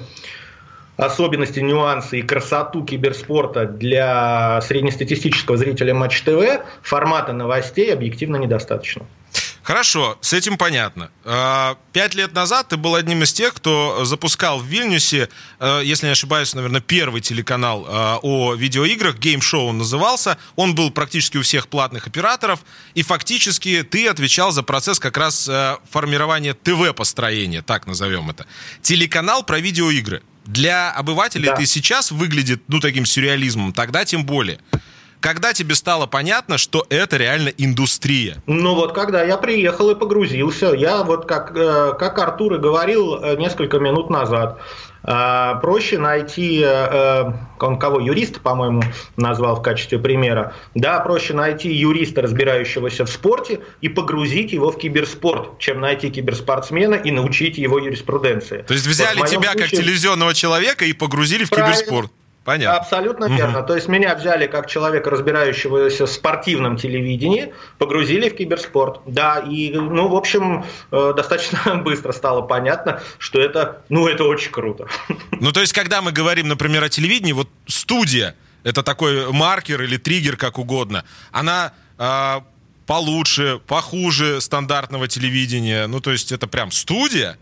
[0.99, 9.07] особенности, нюансы и красоту киберспорта для среднестатистического зрителя Матч ТВ, формата новостей объективно недостаточно.
[9.69, 11.11] Хорошо, с этим понятно.
[11.25, 15.29] А, пять лет назад ты был одним из тех, кто запускал в Вильнюсе,
[15.61, 19.17] э, если не ошибаюсь, наверное, первый телеканал э, о видеоиграх,
[19.53, 20.39] он назывался.
[20.57, 22.61] Он был практически у всех платных операторов,
[22.95, 28.47] и фактически ты отвечал за процесс как раз э, формирования ТВ-построения, так назовем это.
[28.81, 30.23] Телеканал про видеоигры.
[30.47, 31.57] Для обывателей да.
[31.57, 34.61] ты сейчас выглядит, ну, таким сюрреализмом, тогда тем более.
[35.21, 38.43] Когда тебе стало понятно, что это реально индустрия?
[38.47, 43.17] Ну вот, когда я приехал и погрузился, я вот как, э, как Артур и говорил
[43.17, 44.59] э, несколько минут назад,
[45.03, 46.65] э, проще найти,
[47.61, 48.83] он кого, юриста, по-моему,
[49.17, 54.79] назвал в качестве примера, да, проще найти юриста, разбирающегося в спорте, и погрузить его в
[54.79, 58.63] киберспорт, чем найти киберспортсмена и научить его юриспруденции.
[58.63, 59.63] То есть взяли вот тебя случае...
[59.63, 61.75] как телевизионного человека и погрузили в Правильно.
[61.75, 62.13] киберспорт?
[62.49, 62.79] Понятно.
[62.79, 63.63] Абсолютно верно.
[63.63, 69.03] То есть меня взяли как человека, разбирающегося в спортивном телевидении, погрузили в киберспорт.
[69.05, 74.51] Да, и, ну, в общем, э, достаточно быстро стало понятно, что это, ну, это очень
[74.51, 74.89] круто.
[75.41, 78.35] Ну, то есть, когда мы говорим, например, о телевидении, вот студия,
[78.65, 82.41] это такой маркер или триггер, как угодно, она э,
[82.87, 87.37] получше, похуже стандартного телевидения, ну, то есть, это прям студия,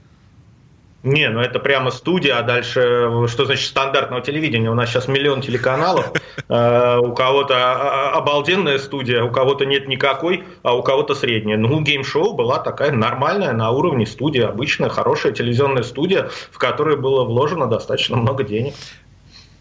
[1.06, 4.70] не, ну это прямо студия, а дальше что значит стандартного телевидения?
[4.70, 6.12] У нас сейчас миллион телеканалов,
[6.48, 11.56] э, у кого-то а, а, обалденная студия, у кого-то нет никакой, а у кого-то средняя.
[11.56, 17.24] Ну, гейм-шоу была такая нормальная, на уровне студии, обычная, хорошая телевизионная студия, в которой было
[17.24, 18.74] вложено достаточно много денег.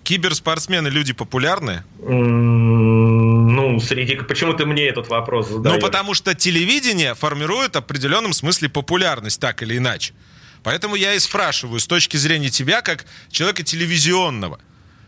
[0.03, 1.83] Киберспортсмены люди популярны?
[1.99, 4.15] Ну, среди...
[4.15, 5.75] Почему ты мне этот вопрос задаешь?
[5.75, 10.13] Ну, потому что телевидение формирует в определенном смысле популярность, так или иначе.
[10.65, 14.59] Поэтому я и спрашиваю с точки зрения тебя, как человека телевизионного.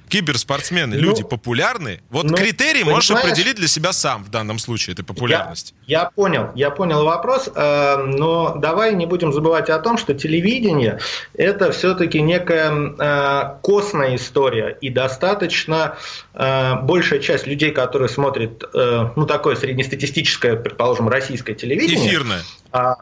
[0.08, 2.00] Киберспортсмены, ну, люди популярны.
[2.12, 5.74] Вот ну, критерий можешь определить для себя сам в данном случае, этой популярности.
[5.86, 10.14] Я, я понял, я понял вопрос, э, но давай не будем забывать о том, что
[10.14, 11.00] телевидение
[11.34, 15.98] это все-таки некая э, костная история, и достаточно
[16.36, 22.08] э, большая часть людей, которые смотрят, э, ну такое среднестатистическое, предположим, российское телевидение.
[22.08, 22.44] Эфирное.
[22.72, 22.98] А,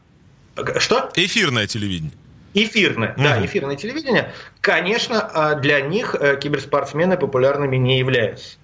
[0.80, 1.12] что?
[1.15, 2.13] Эфирное телевидение.
[2.58, 3.22] Эфирное, угу.
[3.22, 8.58] да, эфирное телевидение, конечно, а, для них э, киберспортсмены популярными не являются.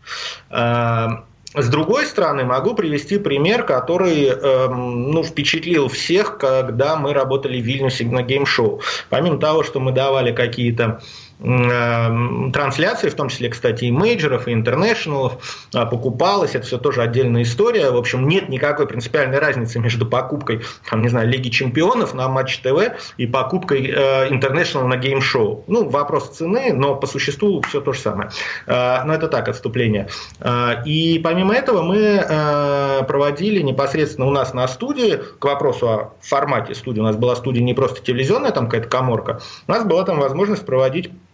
[0.49, 7.59] А, с другой стороны, могу привести пример, который эм, ну, впечатлил всех, когда мы работали
[7.59, 8.81] в Вильнюсе на гейм-шоу.
[9.09, 11.01] Помимо того, что мы давали какие-то
[11.41, 17.01] трансляции, в том числе, кстати, и мейджеров, и International ов, а, покупалось, это все тоже
[17.01, 17.89] отдельная история.
[17.89, 22.59] В общем, нет никакой принципиальной разницы между покупкой, там, не знаю, Лиги Чемпионов на Матч
[22.59, 23.91] ТВ и покупкой
[24.29, 25.63] International на гейм-шоу.
[25.67, 28.29] Ну, вопрос цены, но по существу все то же самое.
[28.67, 30.07] Э, но это так, отступление.
[30.39, 36.13] Э, и помимо этого мы э, проводили непосредственно у нас на студии, к вопросу о
[36.21, 40.03] формате студии, у нас была студия не просто телевизионная, там какая-то коморка, у нас была
[40.03, 41.30] там возможность проводить Э,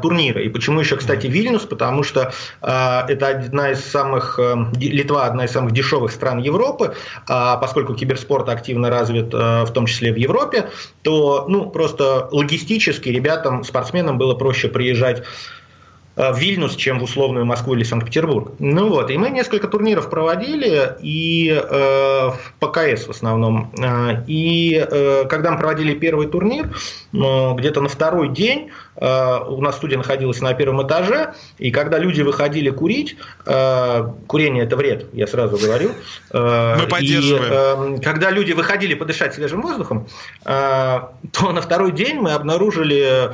[0.00, 0.42] турнира.
[0.42, 1.62] И почему еще, кстати, Вильнюс?
[1.62, 6.94] Потому что э, это одна из самых, э, Литва одна из самых дешевых стран Европы,
[7.26, 10.70] а поскольку киберспорт активно развит, э, в том числе в Европе,
[11.02, 15.22] то ну, просто логистически ребятам, спортсменам было проще приезжать
[16.16, 18.54] в Вильнюс, чем в условную Москву или Санкт-Петербург.
[18.58, 23.72] Ну вот, и мы несколько турниров проводили, и э, по КС в основном.
[24.26, 26.74] И э, когда мы проводили первый турнир,
[27.12, 31.98] э, где-то на второй день Э, у нас студия находилась на первом этаже, и когда
[31.98, 35.92] люди выходили курить, э, курение это вред, я сразу говорю.
[36.32, 37.94] Э, Мы поддерживаем.
[37.94, 40.08] И, когда люди выходили подышать свежим воздухом,
[40.44, 43.30] то на второй день мы обнаружили,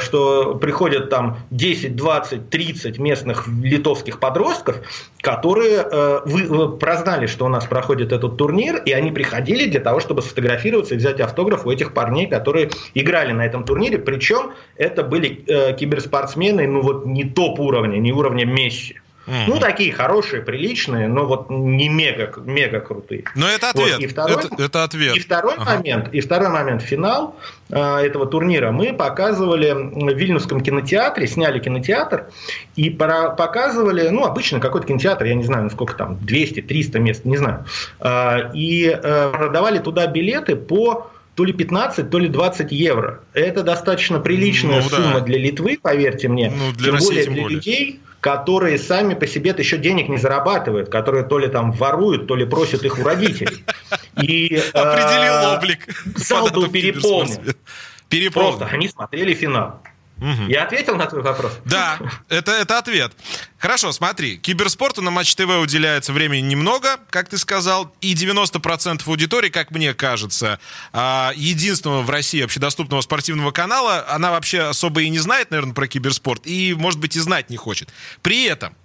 [0.00, 4.76] что приходят там 10, 20, 30 местных литовских подростков,
[5.20, 5.82] которые
[6.78, 10.98] прознали, что у нас проходит этот турнир, и они приходили для того, чтобы сфотографироваться и
[10.98, 15.76] взять автограф у этих парней, которые играли на этом турнире, причем это это были э,
[15.76, 18.98] киберспортсмены, ну вот не топ уровня, не уровня Месси.
[19.24, 19.44] Mm-hmm.
[19.46, 23.22] Ну, такие хорошие, приличные, но вот не мега, мега крутые.
[23.36, 23.94] Но это ответ.
[23.94, 24.00] Вот.
[24.00, 25.16] И второй, это, это ответ.
[25.16, 25.76] И второй ага.
[25.76, 27.36] момент, и второй момент, финал
[27.70, 32.30] э, этого турнира мы показывали в Вильнюсском кинотеатре, сняли кинотеатр
[32.74, 37.36] и пора, показывали, ну, обычно какой-то кинотеатр, я не знаю, сколько там, 200-300 мест, не
[37.36, 37.64] знаю.
[38.00, 43.20] Э, и э, продавали туда билеты по то ли 15, то ли 20 евро.
[43.32, 45.20] Это достаточно приличная ну, сумма да.
[45.20, 46.50] для Литвы, поверьте мне.
[46.50, 47.56] Ну, для тем России, более тем для более.
[47.56, 52.36] людей, которые сами по себе еще денег не зарабатывают, которые то ли там воруют, то
[52.36, 53.64] ли просят их у родителей.
[54.20, 55.88] И, Определил э, облик.
[56.16, 57.54] Зал был переполнен.
[58.08, 58.58] Переполнен.
[58.58, 59.82] Просто они смотрели финал.
[60.22, 60.48] Угу.
[60.48, 61.52] Я ответил на твой вопрос?
[61.64, 63.12] Да, это, это ответ.
[63.58, 69.48] Хорошо, смотри, киберспорту на Матч ТВ уделяется времени немного, как ты сказал, и 90% аудитории,
[69.48, 70.60] как мне кажется,
[70.92, 75.88] а, единственного в России общедоступного спортивного канала, она вообще особо и не знает, наверное, про
[75.88, 77.88] киберспорт, и, может быть, и знать не хочет.
[78.22, 78.76] При этом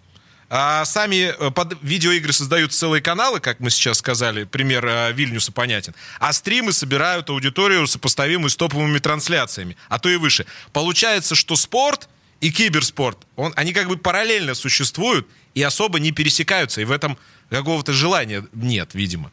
[0.50, 5.52] а сами э, под видеоигры создают целые каналы, как мы сейчас сказали, пример э, Вильнюса
[5.52, 5.94] понятен.
[6.20, 10.46] А стримы собирают аудиторию, сопоставимую с топовыми трансляциями, а то и выше.
[10.72, 12.08] Получается, что спорт
[12.40, 17.18] и киберспорт, он, они как бы параллельно существуют и особо не пересекаются, и в этом
[17.50, 19.32] какого-то желания нет, видимо.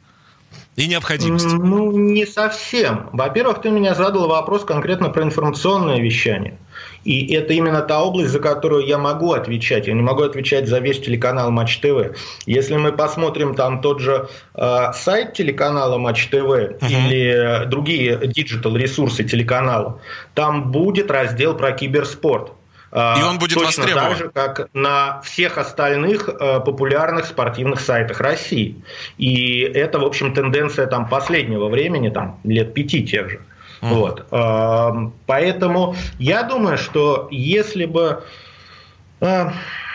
[0.76, 1.54] И необходимости.
[1.54, 3.08] Ну, не совсем.
[3.12, 6.58] Во-первых, ты меня задал вопрос конкретно про информационное вещание.
[7.04, 9.86] И это именно та область, за которую я могу отвечать.
[9.86, 12.16] Я не могу отвечать за весь телеканал Матч ТВ.
[12.46, 16.78] Если мы посмотрим там тот же э, сайт телеканала Матч ТВ uh-huh.
[16.80, 20.00] или другие digital ресурсы телеканала,
[20.34, 22.52] там будет раздел про киберспорт.
[22.94, 24.08] И он будет Точно востребован.
[24.08, 28.76] так же, как на всех остальных э, популярных спортивных сайтах России.
[29.18, 33.40] И это, в общем, тенденция там последнего времени, там, лет пяти тех же.
[33.82, 33.88] Mm.
[33.88, 34.26] Вот.
[34.30, 38.22] Эм, поэтому я думаю, что если бы...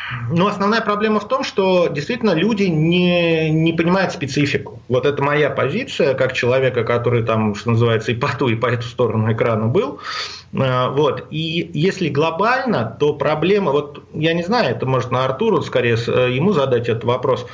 [0.09, 4.81] Э, ну, основная проблема в том, что действительно люди не, не понимают специфику.
[4.87, 8.67] Вот это моя позиция, как человека, который там, что называется, и по ту, и по
[8.67, 9.99] эту сторону экрана был.
[10.53, 11.27] Э, вот.
[11.29, 16.31] И если глобально, то проблема, вот я не знаю, это может на Артуру скорее э,
[16.31, 17.45] ему задать этот вопрос.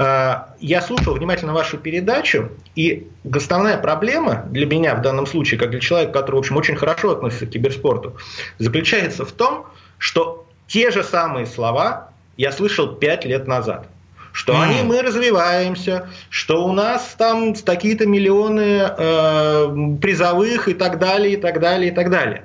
[0.00, 5.70] А, я слушал внимательно вашу передачу, и основная проблема для меня в данном случае, как
[5.70, 8.16] для человека, который, в общем, очень хорошо относится к киберспорту,
[8.58, 9.66] заключается в том,
[9.98, 13.88] что те же самые слова я слышал пять лет назад.
[14.32, 14.62] Что mm.
[14.62, 21.36] они, мы развиваемся, что у нас там такие-то миллионы э, призовых и так далее, и
[21.36, 22.44] так далее, и так далее.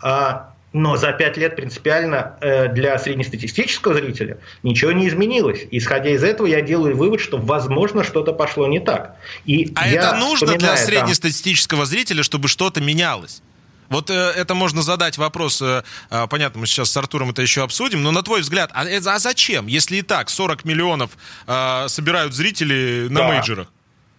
[0.00, 5.60] А но за пять лет принципиально э, для среднестатистического зрителя ничего не изменилось.
[5.70, 9.14] Исходя из этого, я делаю вывод, что, возможно, что-то пошло не так.
[9.44, 11.86] И а это нужно для среднестатистического там...
[11.86, 13.40] зрителя, чтобы что-то менялось?
[13.88, 17.62] Вот э, это можно задать вопрос, э, э, понятно, мы сейчас с Артуром это еще
[17.62, 21.10] обсудим, но на твой взгляд, а, э, а зачем, если и так 40 миллионов
[21.46, 23.28] э, собирают зрители на да.
[23.28, 23.68] мейджерах?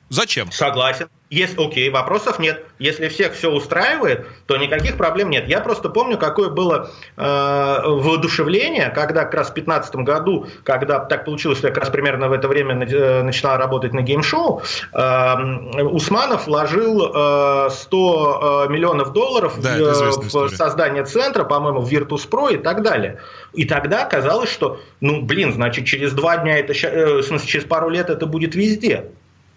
[0.09, 0.51] Зачем?
[0.51, 1.07] Согласен.
[1.31, 2.65] Если, окей, вопросов нет.
[2.77, 5.47] Если всех все устраивает, то никаких проблем нет.
[5.47, 11.25] Я просто помню, какое было э, воодушевление, когда как раз в 2015 году, когда так
[11.25, 14.61] получилось, что я как раз примерно в это время э, начинал работать на геймшоу,
[14.93, 21.91] э, Усманов вложил э, 100 э, миллионов долларов да, в, в создание центра, по-моему, в
[21.91, 23.19] Virtus.pro и так далее.
[23.53, 27.65] И тогда казалось, что, ну, блин, значит, через два дня, это, э, в смысле, через
[27.65, 29.05] пару лет это будет везде.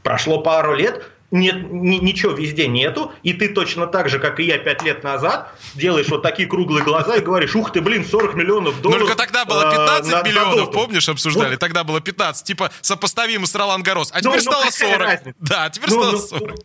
[0.03, 4.59] Прошло пару лет, нет, ничего везде нету, и ты точно так же, как и я
[4.59, 8.81] пять лет назад, делаешь вот такие круглые глаза и говоришь, ух ты, блин, 40 миллионов
[8.81, 9.07] долларов.
[9.07, 11.53] Только тогда было 15 э, миллионов, помнишь, обсуждали?
[11.53, 11.61] Вот.
[11.61, 14.99] Тогда было 15, типа сопоставимо с Ролан Гарос, а теперь ну, стало 40.
[14.99, 15.39] Разница?
[15.41, 16.57] Да, а теперь ну, стало ну, 40.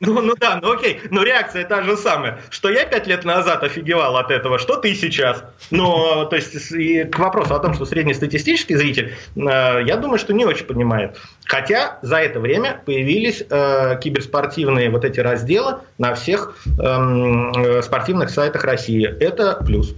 [0.00, 2.42] Ну, ну да, ну окей, но реакция та же самая.
[2.50, 5.44] Что я пять лет назад офигевал от этого, что ты сейчас.
[5.70, 9.40] Но, то есть, и к вопросу о том, что среднестатистический зритель, э,
[9.86, 11.18] я думаю, что не очень понимает.
[11.44, 18.30] Хотя за это время появились э, киберспортивные вот эти разделы на всех эм, э, спортивных
[18.30, 19.06] сайтах России.
[19.06, 19.94] Это плюс.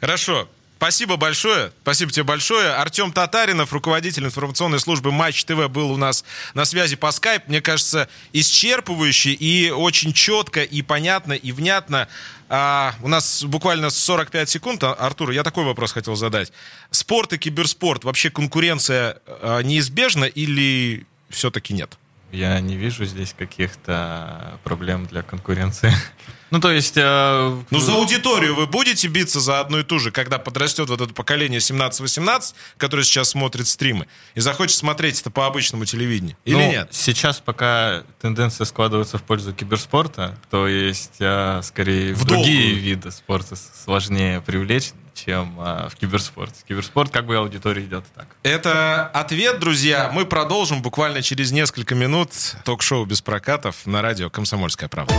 [0.00, 0.48] Хорошо.
[0.80, 1.72] Спасибо большое.
[1.82, 2.70] Спасибо тебе большое.
[2.70, 6.24] Артем Татаринов, руководитель информационной службы Матч ТВ, был у нас
[6.54, 7.48] на связи по скайп.
[7.48, 12.08] Мне кажется, исчерпывающе и очень четко и понятно и внятно.
[12.48, 14.82] А, у нас буквально 45 секунд.
[14.82, 16.50] А, Артур, я такой вопрос хотел задать.
[16.90, 21.98] Спорт и киберспорт, вообще конкуренция а, неизбежна или все-таки нет?
[22.32, 25.92] Я не вижу здесь каких-то проблем для конкуренции.
[26.50, 26.94] Ну, то есть...
[26.96, 31.00] Э, ну, за аудиторию вы будете биться за одну и ту же, когда подрастет вот
[31.00, 36.36] это поколение 17-18, которое сейчас смотрит стримы, и захочет смотреть это по обычному телевидению?
[36.44, 36.88] Или ну, нет?
[36.92, 43.56] Сейчас пока тенденция складывается в пользу киберспорта, то есть э, скорее в другие виды спорта
[43.56, 44.92] сложнее привлечь
[45.24, 46.54] чем э, в киберспорт.
[46.66, 48.26] Киберспорт как бы аудитория идет так.
[48.42, 50.10] Это ответ, друзья.
[50.12, 52.30] Мы продолжим буквально через несколько минут
[52.64, 55.14] ток-шоу без прокатов на радио «Комсомольская правда».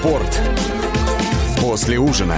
[0.00, 0.40] Спорт
[1.60, 2.36] после ужина.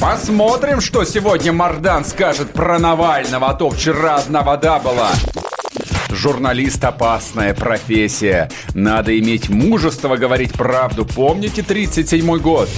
[0.00, 5.10] Посмотрим, что сегодня Мардан скажет про Навального, а то вчера одна вода была.
[6.10, 8.48] Журналист– опасная профессия.
[8.74, 11.04] Надо иметь мужество говорить правду.
[11.04, 12.68] Помните 37-й год?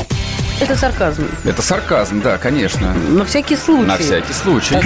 [0.58, 1.26] Это сарказм.
[1.44, 2.94] Это сарказм, да, конечно.
[2.94, 3.86] На всякий случай.
[3.86, 4.76] На всякий случай.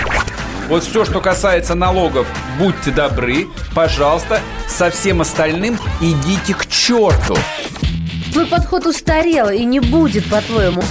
[0.68, 2.26] Вот все, что касается налогов,
[2.58, 7.36] будьте добры, пожалуйста, со всем остальным идите к черту.
[8.32, 10.82] Твой подход устарел и не будет, по-твоему.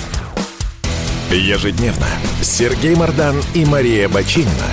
[1.29, 2.07] Ежедневно
[2.41, 4.69] Сергей Мардан и Мария Бочинина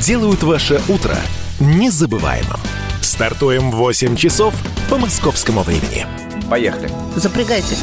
[0.00, 1.16] делают ваше утро
[1.58, 2.60] незабываемым.
[3.00, 4.54] Стартуем в 8 часов
[4.88, 6.06] по московскому времени.
[6.48, 6.90] Поехали.
[7.16, 7.76] Запрягайте.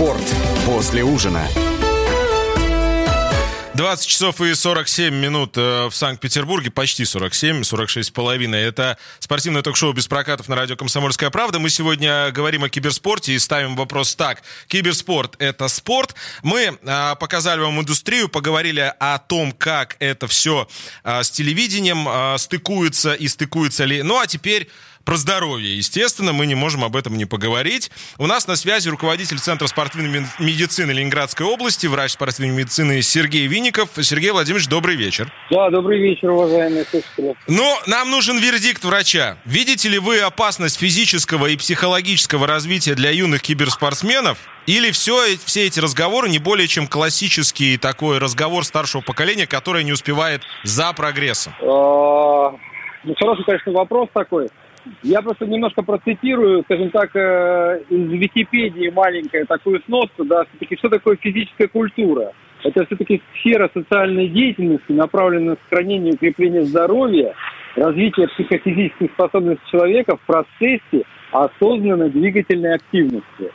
[0.00, 0.34] Спорт
[0.64, 1.46] после ужина.
[3.74, 8.62] 20 часов и 47 минут э, в Санкт-Петербурге, почти 47, 46 с половиной.
[8.62, 11.58] Это спортивное ток-шоу без прокатов на радио «Комсомольская правда».
[11.58, 14.42] Мы сегодня говорим о киберспорте и ставим вопрос так.
[14.68, 16.14] Киберспорт— это спорт.
[16.42, 20.66] Мы а, показали вам индустрию, поговорили о том, как это все
[21.04, 24.02] а, с телевидением стыкуется и стыкуется ли.
[24.02, 24.70] Ну а теперь
[25.04, 25.76] про здоровье.
[25.76, 27.90] Естественно, мы не можем об этом не поговорить.
[28.18, 33.90] У нас на связи руководитель Центра спортивной медицины Ленинградской области, врач спортивной медицины Сергей Винников.
[34.00, 35.32] Сергей Владимирович, добрый вечер.
[35.50, 37.34] Да, добрый вечер, уважаемые слушатели.
[37.48, 39.38] Но нам нужен вердикт врача.
[39.44, 44.38] Видите ли вы опасность физического и психологического развития для юных киберспортсменов?
[44.66, 49.92] Или все, все эти разговоры не более чем классический такой разговор старшего поколения, которое не
[49.92, 51.54] успевает за прогрессом?
[51.60, 52.52] А,
[53.04, 54.48] ну, хороший, конечно, вопрос такой.
[55.02, 60.88] Я просто немножко процитирую, скажем так, э, из Википедии маленькую такую сноску, да, все-таки что
[60.88, 62.32] такое физическая культура?
[62.62, 67.34] Это все-таки сфера социальной деятельности, направленная на сохранение и укрепление здоровья,
[67.76, 73.52] развитие психофизических способностей человека в процессе осознанной двигательной активности.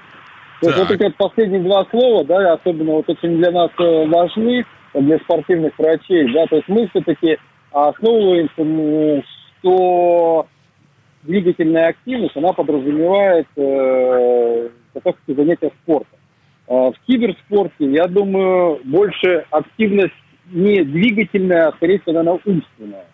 [0.61, 4.07] То есть вот эти вот последние два слова, да, особенно вот очень для нас э,
[4.07, 7.37] важны, для спортивных врачей, да, то есть мы все-таки
[7.71, 9.25] основываемся,
[9.59, 10.47] что
[11.25, 14.69] двигательная активность, она подразумевает э,
[15.03, 16.19] как занятия спортом.
[16.67, 20.13] Э, в киберспорте, я думаю, больше активность
[20.51, 23.05] не двигательная, а скорее всего, она умственная.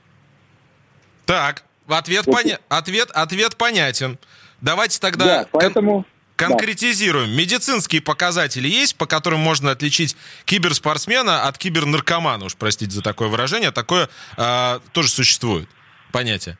[1.26, 2.36] Так, ответ, вот.
[2.36, 2.59] поня...
[2.70, 4.18] ответ, ответ понятен.
[4.59, 6.05] Давайте тогда да, поэтому...
[6.36, 7.30] кон- конкретизируем.
[7.30, 7.36] Да.
[7.36, 13.72] Медицинские показатели есть, по которым можно отличить киберспортсмена от кибернаркомана, уж простите за такое выражение.
[13.72, 15.70] Такое э, тоже существует
[16.12, 16.57] понятие.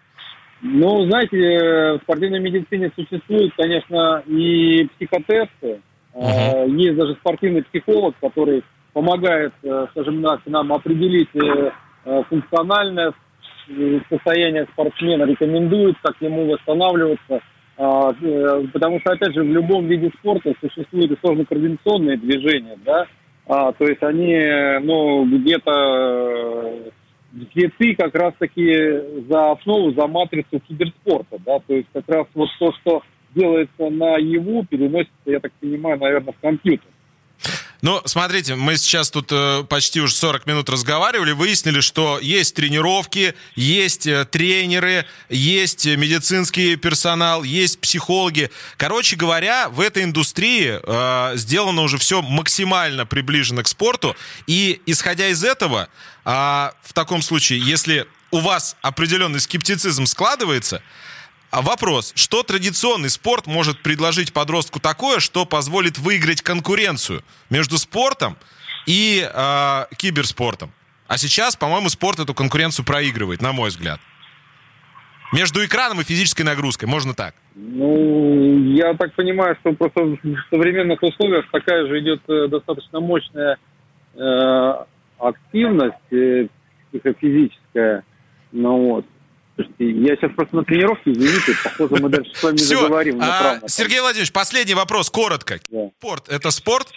[0.62, 5.82] Ну, знаете, в спортивной медицине существуют, конечно, и психотесты.
[6.14, 6.70] Uh-huh.
[6.78, 11.72] Есть даже спортивный психолог, который помогает, э, скажем так, нам определить э,
[12.30, 13.14] функциональное
[14.10, 17.42] состояние спортсмена, рекомендует, как ему восстанавливаться.
[17.78, 18.12] А,
[18.74, 23.08] потому что, опять же, в любом виде спорта существуют и сложно-координационные движения, да,
[23.48, 24.36] а, то есть они,
[24.84, 26.92] ну, где-то
[27.32, 32.50] где ты как раз-таки за основу, за матрицу киберспорта, да, то есть как раз вот
[32.60, 33.02] то, что
[33.34, 36.88] делается на его, переносится, я так понимаю, наверное, в компьютер.
[37.82, 43.34] Ну, смотрите, мы сейчас тут э, почти уже 40 минут разговаривали, выяснили, что есть тренировки,
[43.56, 48.52] есть э, тренеры, есть медицинский персонал, есть психологи.
[48.78, 54.16] Короче говоря, в этой индустрии э, сделано уже все максимально приближено к спорту.
[54.46, 55.90] И исходя из этого,
[56.24, 60.84] э, в таком случае, если у вас определенный скептицизм складывается,
[61.52, 68.38] вопрос, что традиционный спорт может предложить подростку такое, что позволит выиграть конкуренцию между спортом
[68.86, 70.72] и э, киберспортом?
[71.08, 74.00] А сейчас, по-моему, спорт эту конкуренцию проигрывает, на мой взгляд.
[75.34, 77.36] Между экраном и физической нагрузкой, можно так.
[77.56, 80.18] Ну, я так понимаю, что просто в
[80.50, 83.58] современных условиях такая же идет э, достаточно мощная
[84.16, 84.74] э,
[85.20, 86.48] активность э,
[86.92, 88.04] психофизическая.
[88.52, 89.06] Ну вот.
[89.62, 92.80] Слушайте, я сейчас просто на тренировке, извините, похоже, мы дальше с вами не Все.
[92.82, 93.20] заговорим.
[93.22, 93.60] А.
[93.68, 95.60] Сергей Владимирович, последний вопрос, коротко.
[96.00, 96.88] Спорт– это спорт?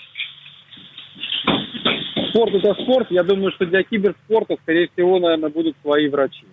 [2.31, 3.09] Спорт это спорт.
[3.11, 6.45] Я думаю, что для киберспорта, скорее всего, наверное, будут свои врачи.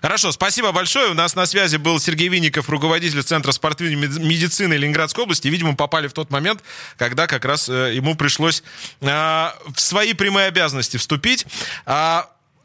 [0.00, 1.10] Хорошо, спасибо большое.
[1.10, 5.48] У нас на связи был Сергей Винников, руководитель Центра спортивной мед- медицины Ленинградской области.
[5.48, 6.62] Видимо, попали в тот момент,
[6.96, 8.62] когда как раз э, ему пришлось
[9.00, 11.46] э, в свои прямые обязанности вступить.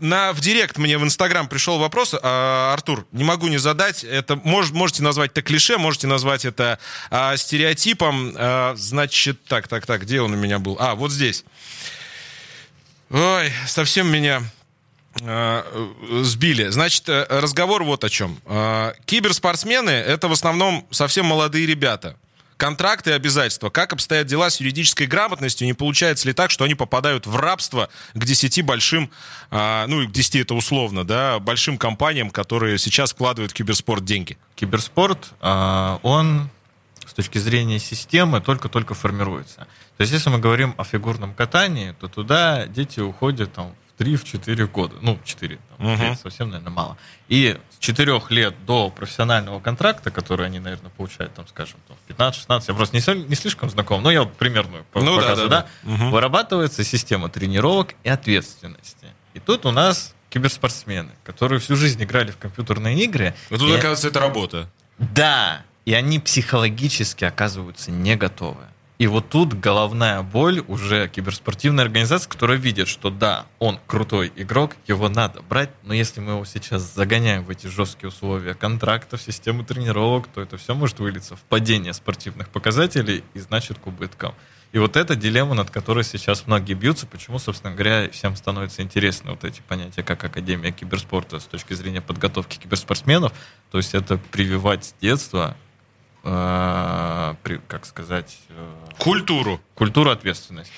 [0.02, 4.04] А, на, в директ мне в Инстаграм пришел вопрос, а, Артур, не могу не задать,
[4.04, 6.80] это мож- можете назвать это клише, можете назвать это
[7.10, 10.78] а, стереотипом, А, значит, так, так, так, где он у меня был?
[10.80, 11.44] А, вот здесь.
[13.10, 14.42] Ой, совсем меня
[15.20, 15.64] э,
[16.22, 16.70] сбили.
[16.70, 18.40] Значит, э, разговор вот о чем.
[18.46, 22.16] Э, Киберспортсмены— это в основном совсем молодые ребята.
[22.62, 23.72] Контракты и обязательства.
[23.72, 25.66] Как обстоят дела с юридической грамотностью?
[25.66, 29.10] Не получается ли так, что они попадают в рабство к 10 большим,
[29.50, 34.38] э, ну, к 10 это условно, да, большим компаниям, которые сейчас вкладывают в киберспорт деньги?
[34.54, 36.52] Киберспорт, а, он
[37.04, 39.68] с точки зрения системы только-только формируется.
[39.98, 44.68] То есть, если мы говорим о фигурном катании, то туда дети уходят там, в 3-4
[44.68, 44.96] года.
[45.02, 46.02] Ну, 4, там, Мгм.
[46.02, 46.98] это совсем, наверное, мало.
[47.28, 52.10] И с 4 лет до профессионального контракта, который они, наверное, получают, там, скажем, там, в
[52.12, 55.68] 15-16, я просто не, не слишком знаком, но я вот примерную Ну да, показываю, да,
[55.84, 55.90] да.
[55.92, 56.12] Мгм.
[56.12, 59.08] вырабатывается система тренировок и ответственности.
[59.34, 63.34] И тут у нас киберспортсмены, которые всю жизнь играли в компьютерные игры.
[63.50, 64.70] Вот тут, и- оказывается, это работа.
[64.98, 68.64] да, и они психологически оказываются не готовы.
[69.02, 74.76] И вот тут головная боль уже киберспортивной организации, которая видит, что да, он крутой игрок,
[74.86, 79.66] его надо брать, но если мы его сейчас загоняем в эти жесткие условия контрактов, системы
[79.66, 84.36] тренировок, то это все может вылиться в падение спортивных показателей и значит к убыткам.
[84.72, 89.32] И вот эта дилемма, над которой сейчас многие бьются, почему, собственно говоря, всем становится интересно
[89.32, 93.34] вот эти понятия, как Академия киберспорта с точки зрения подготовки киберспортсменов.
[93.72, 95.58] То есть это прививать с детства,
[96.24, 97.36] э,
[97.68, 98.38] как сказать...
[98.50, 99.60] э, Культуру.
[99.76, 100.74] Культуру ответственности.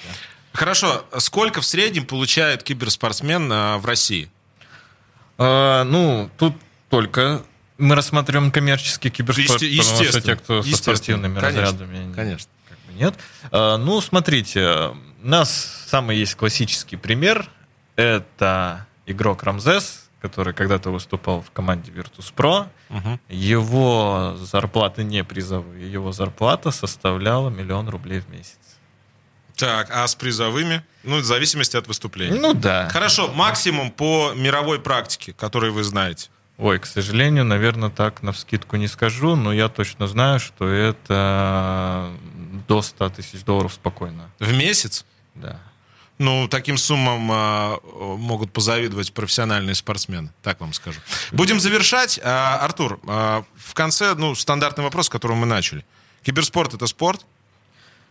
[0.54, 4.30] Хорошо, сколько в среднем получает киберспортсмен э, в России?
[5.38, 6.56] Э, ну, тут
[6.90, 7.44] только
[7.78, 12.50] мы рассматриваем коммерческий киберспорт, Есте- потому что те, кто со спортивными Конечно, разрядами, конечно.
[12.70, 13.16] как бы нет.
[13.52, 14.92] Э, ну, смотрите,
[15.24, 17.50] у нас самый есть классический пример.
[17.96, 22.68] Это игрок Рамзес, который когда-то выступал в команде Virtus.pro.
[22.88, 23.20] Мгм.
[23.28, 28.58] Его зарплаты не призовые, его зарплата составляла миллион рублей в месяц.
[29.58, 30.82] Так, а с призовыми?
[31.04, 32.40] Ну, в зависимости от выступления.
[32.40, 32.88] Ну да.
[32.90, 36.30] Хорошо, максимум по мировой практике, который вы знаете.
[36.58, 42.12] Ой, к сожалению, наверное, так на вскидку не скажу, но я точно знаю, что это
[42.70, 44.30] до 100 тысяч долларов спокойно.
[44.40, 45.06] В месяц?
[45.36, 45.60] Да.
[46.20, 47.80] Ну, таким суммам а,
[48.18, 51.00] могут позавидовать профессиональные спортсмены, так вам скажу.
[51.32, 52.20] Будем завершать.
[52.24, 55.84] А, Артур, а, в конце, ну, стандартный вопрос, с которого мы начали.
[56.24, 57.26] Киберспорт— это спорт?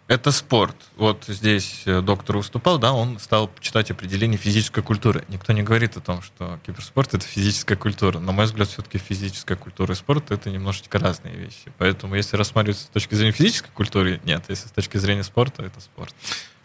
[0.08, 0.76] Это спорт.
[0.96, 5.24] Вот здесь э, доктор выступал, да, он стал читать определение физической культуры.
[5.28, 8.18] Никто не говорит о том, что киберспорт— это физическая культура.
[8.18, 11.72] На мой взгляд, все-таки физическая культура и спорт— это немножечко разные вещи.
[11.78, 14.44] Поэтому если рассматривать с точки зрения физической культуры, нет.
[14.48, 16.14] Если с точки зрения спорта, это спорт.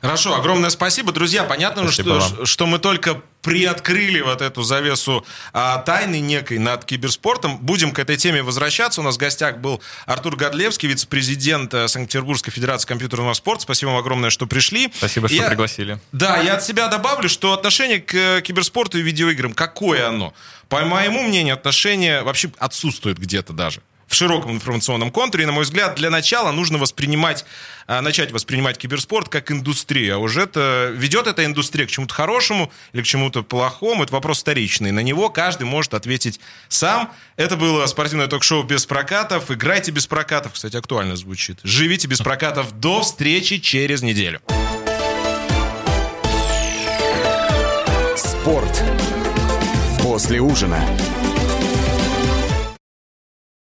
[0.07, 1.11] Хорошо, огромное спасибо.
[1.11, 2.45] Друзья, понятно, Спасибо что, вам.
[2.45, 7.57] что мы только приоткрыли вот эту завесу а, тайны некой над киберспортом.
[7.59, 9.01] Будем к этой теме возвращаться.
[9.01, 13.63] У нас в гостях был Артур Годлевский, вице-президент э, Санкт-Петербургской Федерации компьютерного спорта.
[13.63, 14.91] Спасибо вам огромное, что пришли.
[14.95, 15.99] Спасибо, что Я- пригласили.
[16.11, 20.33] Да, я от себя добавлю, что отношение к э, киберспорту и видеоиграм, какое оно?
[20.69, 25.43] По моему мнению, отношение вообще отсутствует где-то даже в широком информационном контуре.
[25.43, 27.45] И, на мой взгляд, для начала нужно воспринимать,
[27.85, 30.15] а, начать воспринимать киберспорт как индустрию.
[30.15, 34.03] А уже это ведет эта индустрия к чему-то хорошему или к чему-то плохому.
[34.03, 34.91] Это вопрос вторичный.
[34.91, 36.39] На него каждый может ответить
[36.69, 37.11] сам.
[37.35, 39.51] Это было спортивное ток-шоу без прокатов.
[39.51, 40.53] Играйте без прокатов.
[40.53, 41.59] Кстати, актуально звучит.
[41.63, 42.79] Живите без прокатов.
[42.79, 44.41] До встречи через неделю.
[48.15, 48.83] Спорт
[50.01, 50.81] после ужина.